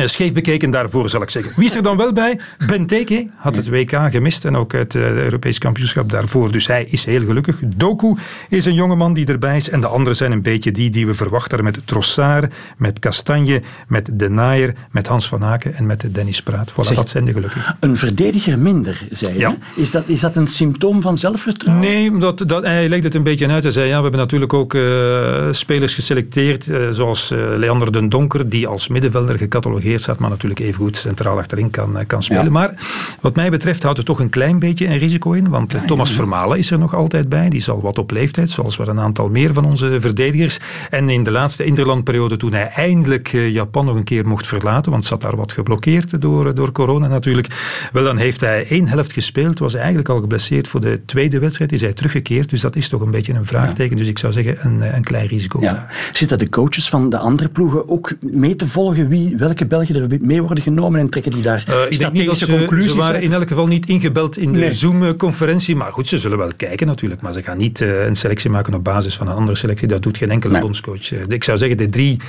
scheef 0.04 0.32
bekeken 0.32 0.70
daarvoor, 0.70 1.10
zal 1.10 1.22
ik 1.22 1.30
zeggen. 1.30 1.54
Wie 1.56 1.66
is 1.66 1.76
er 1.76 1.84
dan 1.84 1.98
wel 1.98 2.14
bij? 2.14 2.40
Benteke 2.68 3.28
had 3.36 3.56
het 3.56 3.70
WK 3.70 3.92
gemist 4.12 4.46
en 4.46 4.56
ook 4.56 4.72
het 4.72 4.94
uh, 4.94 5.12
Europees 5.12 5.58
kampioenschap 5.58 6.12
daarvoor. 6.12 6.52
Dus 6.52 6.68
hij 6.68 6.88
is 6.90 7.06
heel 7.06 7.26
gelukkig. 7.26 7.60
Doku 7.76 8.14
is 8.50 8.66
een 8.66 8.74
jongeman 8.74 9.14
die 9.14 9.26
erbij 9.26 9.56
is. 9.56 9.70
En 9.70 9.82
de 9.82 9.88
anderen 9.88 10.16
zijn 10.16 10.32
een 10.32 10.42
beetje 10.42 10.72
die 10.72 10.90
die 10.90 11.06
we 11.06 11.14
verwachten 11.14 11.64
met 11.64 11.80
Trossard, 11.86 12.54
met 12.78 13.00
Kastanje, 13.00 13.62
met 13.88 14.10
De 14.14 14.30
Naaier, 14.30 14.74
met 14.92 15.08
Hans 15.08 15.28
van 15.28 15.44
Aken 15.44 15.76
en 15.76 15.86
met 15.86 16.06
Dennis 16.12 16.42
Praat. 16.42 16.72
Voilà, 16.72 16.94
dat 16.94 17.10
zijn 17.10 17.26
de 17.26 17.34
gelukkig. 17.34 17.76
Een 17.80 17.98
verdediger 17.98 18.60
minder, 18.60 19.08
zei 19.12 19.34
je. 19.34 19.40
Ja. 19.40 19.58
Is, 19.76 19.92
dat, 19.92 20.04
is 20.06 20.20
dat 20.20 20.36
een 20.36 20.48
symptoom 20.48 21.02
van 21.02 21.18
zelfvertrouwen? 21.18 21.86
Nee, 21.88 22.18
dat, 22.18 22.44
dat, 22.48 22.64
hij 22.64 22.90
legde 22.90 23.06
het 23.06 23.16
een 23.16 23.24
beetje 23.24 23.48
uit. 23.48 23.64
Hij 23.64 23.72
zei, 23.72 23.88
ja, 23.88 23.96
we 23.96 24.02
hebben 24.02 24.20
natuurlijk 24.20 24.54
ook 24.54 24.74
uh, 24.74 25.48
spelers 25.52 25.94
geselecteerd, 25.94 26.72
zoals 26.90 27.30
Leander 27.56 27.92
den 27.92 28.10
Donker, 28.10 28.50
die 28.50 28.68
als 28.68 28.88
middenvelder 28.88 29.38
gecatalogeerd 29.38 29.77
staat, 29.96 30.20
maar 30.20 30.30
natuurlijk 30.30 30.60
even 30.60 30.84
goed 30.84 30.98
centraal 30.98 31.38
achterin 31.38 31.70
kan, 31.70 31.98
eh, 31.98 32.08
kan 32.08 32.24
spelen. 32.24 32.52
Maar 32.52 32.74
wat 33.22 33.36
mij 33.36 33.50
betreft 33.50 33.84
houdt 33.84 33.98
er 33.98 34.06
toch 34.06 34.20
een 34.20 34.30
klein 34.30 34.60
beetje 34.60 34.88
een 34.88 34.98
risico 34.98 35.32
in, 35.32 35.50
want 35.50 35.74
eh, 35.74 35.82
Thomas 35.82 36.12
Vermalen 36.12 36.58
is 36.58 36.72
er 36.72 36.80
nog 36.80 36.96
altijd 36.96 37.30
bij. 37.30 37.50
Die 37.50 37.62
zal 37.62 37.82
wat 37.82 37.98
op 37.98 38.12
leeftijd, 38.12 38.50
zoals 38.50 38.78
wel 38.78 38.88
een 38.88 39.00
aantal 39.00 39.30
meer 39.30 39.54
van 39.54 39.66
onze 39.66 39.98
verdedigers. 40.00 40.60
En 40.90 41.10
in 41.10 41.24
de 41.24 41.32
laatste 41.32 41.64
interlandperiode, 41.64 42.38
toen 42.38 42.54
hij 42.54 42.68
eindelijk 42.68 43.34
eh, 43.34 43.50
Japan 43.50 43.86
nog 43.86 43.96
een 43.96 44.04
keer 44.04 44.28
mocht 44.28 44.48
verlaten, 44.48 44.92
want 44.92 45.06
zat 45.06 45.22
daar 45.22 45.36
wat 45.36 45.52
geblokkeerd 45.52 46.22
door, 46.22 46.56
door 46.56 46.72
corona 46.72 47.08
natuurlijk, 47.08 47.48
wel 47.94 48.04
dan 48.04 48.18
heeft 48.18 48.42
hij 48.42 48.68
één 48.70 48.88
helft 48.88 49.14
gespeeld, 49.14 49.60
was 49.60 49.72
hij 49.72 49.82
eigenlijk 49.82 50.10
al 50.10 50.20
geblesseerd 50.20 50.68
voor 50.68 50.82
de 50.82 51.06
tweede 51.06 51.40
wedstrijd, 51.40 51.72
is 51.72 51.82
hij 51.82 51.94
teruggekeerd. 51.94 52.50
Dus 52.50 52.62
dat 52.62 52.76
is 52.76 52.90
toch 52.90 53.02
een 53.02 53.12
beetje 53.12 53.34
een 53.34 53.46
vraagteken. 53.46 53.98
Dus 53.98 54.08
ik 54.08 54.20
zou 54.20 54.34
zeggen 54.34 54.58
een, 54.66 54.96
een 54.96 55.04
klein 55.04 55.28
risico. 55.28 55.62
Ja. 55.62 55.88
Zitten 56.12 56.38
de 56.38 56.50
coaches 56.50 56.90
van 56.90 57.10
de 57.10 57.18
andere 57.18 57.50
ploegen 57.50 57.90
ook 57.90 58.12
mee 58.20 58.56
te 58.56 58.68
volgen 58.68 59.08
wie, 59.08 59.38
welke 59.38 59.66
België 59.68 59.94
er 59.94 60.18
mee 60.22 60.42
worden 60.42 60.64
genomen 60.64 61.00
en 61.00 61.10
trekken 61.10 61.32
die 61.32 61.42
daar 61.42 61.66
uh, 61.70 61.76
strategische 61.90 62.46
ze, 62.46 62.58
conclusies 62.58 62.92
Ze 62.92 62.98
waren 62.98 63.22
in 63.22 63.34
elk 63.34 63.48
geval 63.48 63.68
niet 63.68 63.86
ingebeld 63.86 64.38
in 64.38 64.54
de 64.54 64.74
Zoom-conferentie, 64.74 65.76
maar 65.76 65.92
goed, 65.92 66.08
ze 66.08 66.18
zullen 66.18 66.38
wel 66.38 66.52
kijken 66.58 66.88
natuurlijk, 66.88 67.22
maar 67.22 67.32
ze 67.32 67.44
gaan 67.44 67.58
niet 67.58 67.82
uh, 67.82 68.06
een 68.06 68.16
selectie 68.16 68.50
maken 68.50 68.74
op 68.74 68.84
basis 68.84 69.18
van 69.18 69.28
een 69.28 69.36
andere 69.36 69.58
selectie. 69.58 69.88
Dat 69.88 70.04
doet 70.04 70.18
geen 70.18 70.30
enkele 70.30 70.54
nee. 70.54 70.62
bondscoach. 70.62 71.12
Uh, 71.12 71.20
ik 71.28 71.44
zou 71.44 71.58
zeggen, 71.58 71.78
de 71.78 71.90
drie 71.90 72.20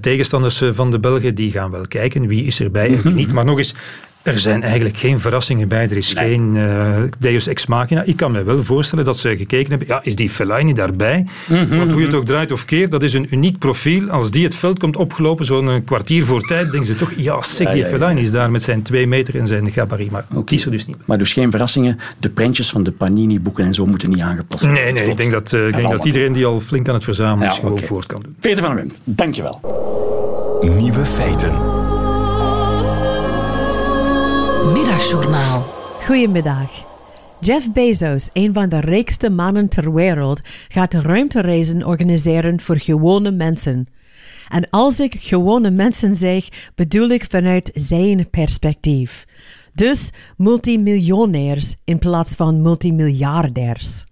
tegenstanders 0.00 0.62
van 0.72 0.90
de 0.90 0.98
Belgen, 0.98 1.34
die 1.34 1.50
gaan 1.50 1.70
wel 1.70 1.86
kijken. 1.88 2.26
Wie 2.26 2.44
is 2.44 2.60
erbij 2.60 2.86
en 2.86 3.02
wie 3.02 3.12
niet. 3.12 3.32
Maar 3.32 3.44
nog 3.44 3.58
eens, 3.58 3.74
er 4.22 4.38
zijn 4.38 4.62
eigenlijk 4.62 4.96
geen 4.96 5.20
verrassingen 5.20 5.68
bij. 5.68 5.82
Er 5.82 5.96
is 5.96 6.12
geen 6.12 6.54
uh, 6.54 7.02
Deus 7.18 7.46
Ex 7.46 7.66
Machina. 7.66 8.02
Ik 8.02 8.16
kan 8.16 8.32
me 8.32 8.42
wel 8.42 8.64
voorstellen 8.64 9.04
dat 9.04 9.18
ze 9.18 9.36
gekeken 9.36 9.68
hebben. 9.68 9.88
Ja, 9.88 10.00
is 10.02 10.16
die 10.16 10.30
Fellaini 10.30 10.72
daarbij? 10.72 11.26
Mm 11.46 11.56
-hmm, 11.56 11.78
Want 11.78 11.92
hoe 11.92 12.00
je 12.00 12.06
het 12.06 12.16
ook 12.16 12.24
draait 12.24 12.52
of 12.52 12.64
keert, 12.64 12.90
dat 12.90 13.02
is 13.02 13.14
een 13.14 13.26
uniek 13.30 13.58
profiel. 13.58 14.10
Als 14.10 14.30
die 14.30 14.44
het 14.44 14.54
veld 14.54 14.78
komt 14.78 14.96
opgelopen, 14.96 15.44
zo'n 15.44 15.84
kwartier 15.84 16.24
voor 16.24 16.40
tijd, 16.40 16.70
denken 16.70 16.86
ze 16.86 16.94
toch, 16.94 17.12
ja, 17.16 17.42
zeg, 17.42 17.66
ja, 17.66 17.72
die 17.72 17.82
ja, 17.82 17.88
Fellaini 17.88 18.20
is 18.20 18.30
daar 18.30 18.50
met 18.50 18.62
zijn 18.62 18.82
twee 18.82 19.06
meter 19.06 19.38
en 19.38 19.46
zijn 19.46 19.70
gabarit. 19.70 20.10
Maar 20.10 20.24
okay. 20.30 20.44
kies 20.44 20.64
er 20.64 20.70
dus 20.70 20.86
niet. 20.86 21.06
Maar 21.06 21.18
dus 21.18 21.32
geen 21.32 21.50
verrassingen. 21.50 21.98
De 22.18 22.28
prentjes 22.28 22.70
van 22.70 22.82
de 22.82 22.90
Panini-boeken 22.90 23.64
en 23.64 23.74
zo 23.74 23.86
moeten 23.86 24.08
niet 24.08 24.20
aangepast 24.20 24.62
worden. 24.62 24.82
Nee, 24.82 24.92
nee. 24.92 25.08
Ik 25.08 25.16
denk 25.16 25.30
dat, 25.30 25.52
uh, 25.52 25.66
ik 25.66 25.76
denk 25.76 25.90
dat 25.90 26.04
iedereen 26.04 26.32
die 26.32 26.46
al 26.46 26.60
flink 26.60 26.88
aan 26.88 26.94
het 26.94 27.04
verzamelen 27.04 27.50
is, 27.50 27.58
gewoon 27.58 27.72
okay. 27.72 27.86
voort 27.86 28.06
kan 28.06 28.20
doen. 28.20 28.36
Peter 28.40 28.60
van 28.60 28.68
der 28.68 28.78
Wendt, 28.78 29.00
dankjewel. 29.04 29.60
Nieuwe 30.78 31.04
feiten. 31.04 31.79
Middagjournaal. 34.64 35.62
Goedemiddag. 36.04 36.70
Jeff 37.40 37.72
Bezos, 37.72 38.28
een 38.32 38.52
van 38.52 38.68
de 38.68 38.80
rijkste 38.80 39.30
mannen 39.30 39.68
ter 39.68 39.94
wereld, 39.94 40.40
gaat 40.68 40.94
ruimtereizen 40.94 41.86
organiseren 41.86 42.60
voor 42.60 42.78
gewone 42.78 43.30
mensen. 43.30 43.88
En 44.48 44.70
als 44.70 45.00
ik 45.00 45.14
gewone 45.18 45.70
mensen 45.70 46.14
zeg, 46.14 46.48
bedoel 46.74 47.08
ik 47.08 47.24
vanuit 47.28 47.70
zijn 47.74 48.30
perspectief. 48.30 49.26
Dus 49.72 50.10
multimiljonairs 50.36 51.76
in 51.84 51.98
plaats 51.98 52.34
van 52.34 52.62
multimiljardairs. 52.62 54.04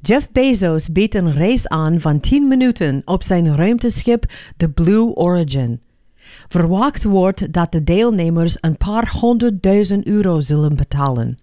Jeff 0.00 0.32
Bezos 0.32 0.92
biedt 0.92 1.14
een 1.14 1.32
reis 1.32 1.68
aan 1.68 2.00
van 2.00 2.20
10 2.20 2.48
minuten 2.48 3.02
op 3.04 3.22
zijn 3.22 3.56
ruimteschip 3.56 4.24
de 4.56 4.70
Blue 4.70 5.14
Origin. 5.14 5.80
Verwacht 6.48 7.04
wordt 7.04 7.52
dat 7.52 7.72
de 7.72 7.84
deelnemers 7.84 8.58
een 8.60 8.76
paar 8.76 9.12
honderdduizend 9.20 10.06
euro 10.06 10.40
zullen 10.40 10.76
betalen. 10.76 11.38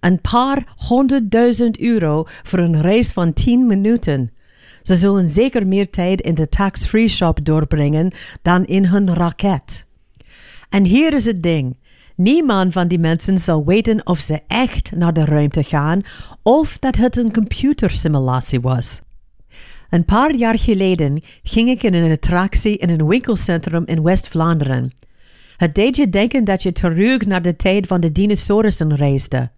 Een 0.00 0.20
paar 0.20 0.72
honderdduizend 0.76 1.78
euro 1.78 2.24
voor 2.42 2.58
een 2.58 2.80
reis 2.80 3.10
van 3.10 3.32
10 3.32 3.66
minuten. 3.66 4.32
Ze 4.82 4.96
zullen 4.96 5.28
zeker 5.28 5.66
meer 5.66 5.90
tijd 5.90 6.20
in 6.20 6.34
de 6.34 6.48
tax-free 6.48 7.08
shop 7.08 7.44
doorbrengen 7.44 8.12
dan 8.42 8.64
in 8.64 8.84
hun 8.84 9.14
raket. 9.14 9.86
En 10.68 10.84
hier 10.84 11.12
is 11.14 11.24
het 11.24 11.42
ding. 11.42 11.76
Niemand 12.16 12.72
van 12.72 12.88
die 12.88 12.98
mensen 12.98 13.38
zal 13.38 13.64
weten 13.64 14.06
of 14.06 14.18
ze 14.18 14.40
echt 14.46 14.92
naar 14.96 15.12
de 15.12 15.24
ruimte 15.24 15.62
gaan 15.62 16.02
of 16.42 16.78
dat 16.78 16.96
het 16.96 17.16
een 17.16 17.32
computersimulatie 17.32 18.60
was. 18.60 19.00
Een 19.90 20.04
paar 20.04 20.34
jaar 20.34 20.58
geleden 20.58 21.22
ging 21.42 21.68
ik 21.68 21.82
in 21.82 21.94
een 21.94 22.10
attractie 22.12 22.76
in 22.76 22.90
een 22.90 23.06
winkelcentrum 23.06 23.82
in 23.86 24.02
West-Vlaanderen. 24.02 24.92
Het 25.56 25.74
deed 25.74 25.96
je 25.96 26.08
denken 26.08 26.44
dat 26.44 26.62
je 26.62 26.72
terug 26.72 27.26
naar 27.26 27.42
de 27.42 27.56
tijd 27.56 27.86
van 27.86 28.00
de 28.00 28.12
dinosaurussen 28.12 28.96
reisde. 28.96 29.50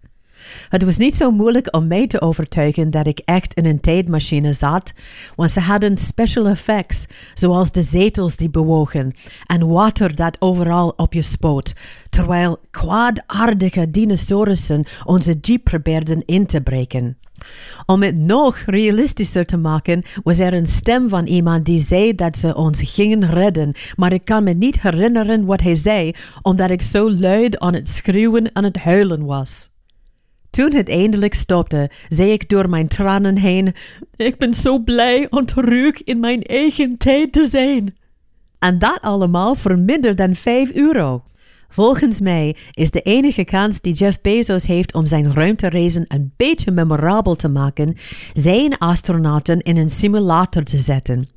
Het 0.68 0.82
was 0.82 0.96
niet 0.96 1.16
zo 1.16 1.30
moeilijk 1.30 1.74
om 1.76 1.86
mij 1.86 2.06
te 2.06 2.20
overtuigen 2.20 2.90
dat 2.90 3.06
ik 3.06 3.18
echt 3.24 3.54
in 3.54 3.66
een 3.66 3.80
tijdmachine 3.80 4.52
zat, 4.52 4.92
want 5.36 5.52
ze 5.52 5.60
hadden 5.60 5.98
special 5.98 6.46
effects, 6.46 7.06
zoals 7.34 7.72
de 7.72 7.82
zetels 7.82 8.36
die 8.36 8.50
bewogen 8.50 9.14
en 9.46 9.66
water 9.66 10.14
dat 10.14 10.36
overal 10.38 10.92
op 10.96 11.12
je 11.12 11.22
spoot, 11.22 11.72
terwijl 12.10 12.58
kwaadaardige 12.70 13.90
dinosaurussen 13.90 14.84
onze 15.04 15.38
jeep 15.40 15.64
probeerden 15.64 16.22
in 16.24 16.46
te 16.46 16.60
breken. 16.60 17.16
Om 17.86 18.02
het 18.02 18.18
nog 18.18 18.62
realistischer 18.66 19.46
te 19.46 19.56
maken, 19.56 20.02
was 20.22 20.38
er 20.38 20.54
een 20.54 20.66
stem 20.66 21.08
van 21.08 21.26
iemand 21.26 21.66
die 21.66 21.80
zei 21.80 22.14
dat 22.14 22.38
ze 22.38 22.54
ons 22.54 22.82
gingen 22.82 23.30
redden, 23.30 23.74
maar 23.96 24.12
ik 24.12 24.24
kan 24.24 24.44
me 24.44 24.52
niet 24.52 24.82
herinneren 24.82 25.44
wat 25.44 25.60
hij 25.60 25.74
zei, 25.74 26.12
omdat 26.42 26.70
ik 26.70 26.82
zo 26.82 27.10
luid 27.10 27.58
aan 27.58 27.74
het 27.74 27.88
schreeuwen 27.88 28.52
en 28.52 28.64
het 28.64 28.76
huilen 28.76 29.24
was. 29.24 29.70
Toen 30.50 30.72
het 30.72 30.88
eindelijk 30.88 31.34
stopte, 31.34 31.90
zei 32.08 32.30
ik 32.30 32.48
door 32.48 32.68
mijn 32.68 32.88
tranen 32.88 33.36
heen: 33.36 33.74
Ik 34.16 34.38
ben 34.38 34.54
zo 34.54 34.78
blij 34.78 35.26
om 35.30 35.46
terug 35.46 36.04
in 36.04 36.20
mijn 36.20 36.42
eigen 36.42 36.98
tijd 36.98 37.32
te 37.32 37.46
zijn. 37.50 37.96
En 38.58 38.78
dat 38.78 38.98
allemaal 39.00 39.54
voor 39.54 39.78
minder 39.78 40.16
dan 40.16 40.34
5 40.34 40.70
euro. 40.72 41.22
Volgens 41.72 42.20
mij 42.20 42.56
is 42.70 42.90
de 42.90 43.00
enige 43.00 43.44
kans 43.44 43.80
die 43.80 43.92
Jeff 43.94 44.20
Bezos 44.20 44.66
heeft 44.66 44.94
om 44.94 45.06
zijn 45.06 45.34
ruimtereizen 45.34 46.04
een 46.06 46.32
beetje 46.36 46.70
memorabel 46.70 47.34
te 47.34 47.48
maken, 47.48 47.96
zijn 48.32 48.78
astronauten 48.78 49.60
in 49.60 49.76
een 49.76 49.90
simulator 49.90 50.62
te 50.62 50.78
zetten. 50.78 51.28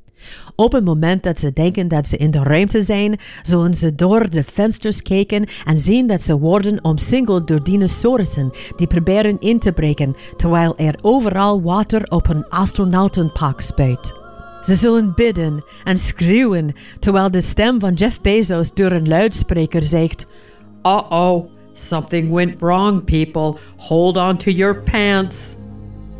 Op 0.55 0.71
het 0.71 0.85
moment 0.85 1.23
dat 1.23 1.39
ze 1.39 1.53
denken 1.53 1.87
dat 1.87 2.07
ze 2.07 2.17
in 2.17 2.31
de 2.31 2.43
ruimte 2.43 2.81
zijn, 2.81 3.19
zullen 3.41 3.75
ze 3.75 3.95
door 3.95 4.29
de 4.29 4.43
vensters 4.43 5.01
kijken 5.01 5.47
en 5.65 5.79
zien 5.79 6.07
dat 6.07 6.21
ze 6.21 6.37
worden 6.37 6.83
omsingeld 6.83 7.47
door 7.47 7.63
dinosaurussen 7.63 8.51
die 8.75 8.87
proberen 8.87 9.39
in 9.39 9.59
te 9.59 9.71
breken, 9.71 10.15
terwijl 10.37 10.77
er 10.77 10.99
overal 11.01 11.61
water 11.61 12.03
op 12.03 12.27
hun 12.27 12.47
astronautenpak 12.49 13.61
spuit. 13.61 14.24
Ze 14.65 14.75
zullen 14.75 15.13
bidden 15.15 15.63
en 15.83 15.97
schreeuwen, 15.97 16.73
terwijl 16.99 17.31
de 17.31 17.41
stem 17.41 17.79
van 17.79 17.93
Jeff 17.93 18.21
Bezos 18.21 18.73
door 18.73 18.91
een 18.91 19.07
luidspreker 19.07 19.83
zegt: 19.83 20.27
Uh-oh, 20.83 21.45
something 21.73 22.33
went 22.33 22.59
wrong, 22.59 23.03
people. 23.03 23.59
Hold 23.77 24.17
on 24.17 24.37
to 24.37 24.51
your 24.51 24.81
pants. 24.91 25.55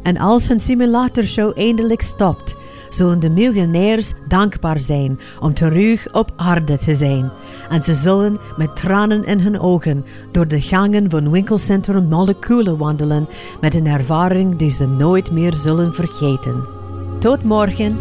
En 0.04 0.18
als 0.18 0.48
hun 0.48 0.60
simulatorshow 0.60 1.58
eindelijk 1.58 2.02
stopt, 2.02 2.56
zullen 2.90 3.20
de 3.20 3.30
miljonairs 3.30 4.14
dankbaar 4.28 4.82
zijn 4.82 5.20
om 5.40 5.54
terug 5.54 6.14
op 6.14 6.34
aarde 6.36 6.78
te 6.78 6.96
zijn. 6.96 7.32
En 7.70 7.84
ze 7.84 7.94
zullen 7.94 8.38
met 8.58 8.76
tranen 8.76 9.24
in 9.24 9.40
hun 9.40 9.60
ogen 9.60 10.06
door 10.32 10.48
de 10.48 10.62
gangen 10.62 11.10
van 11.10 11.32
winkelcentrum 11.32 12.08
Moleculen 12.08 12.78
wandelen 12.78 13.28
met 13.62 13.76
een 13.76 13.88
ervaring 13.88 14.56
die 14.56 14.72
ze 14.72 14.88
nooit 14.88 15.32
meer 15.32 15.54
zullen 15.54 15.94
vergeten. 15.94 16.75
Tot 17.20 17.44
morgen. 17.44 17.98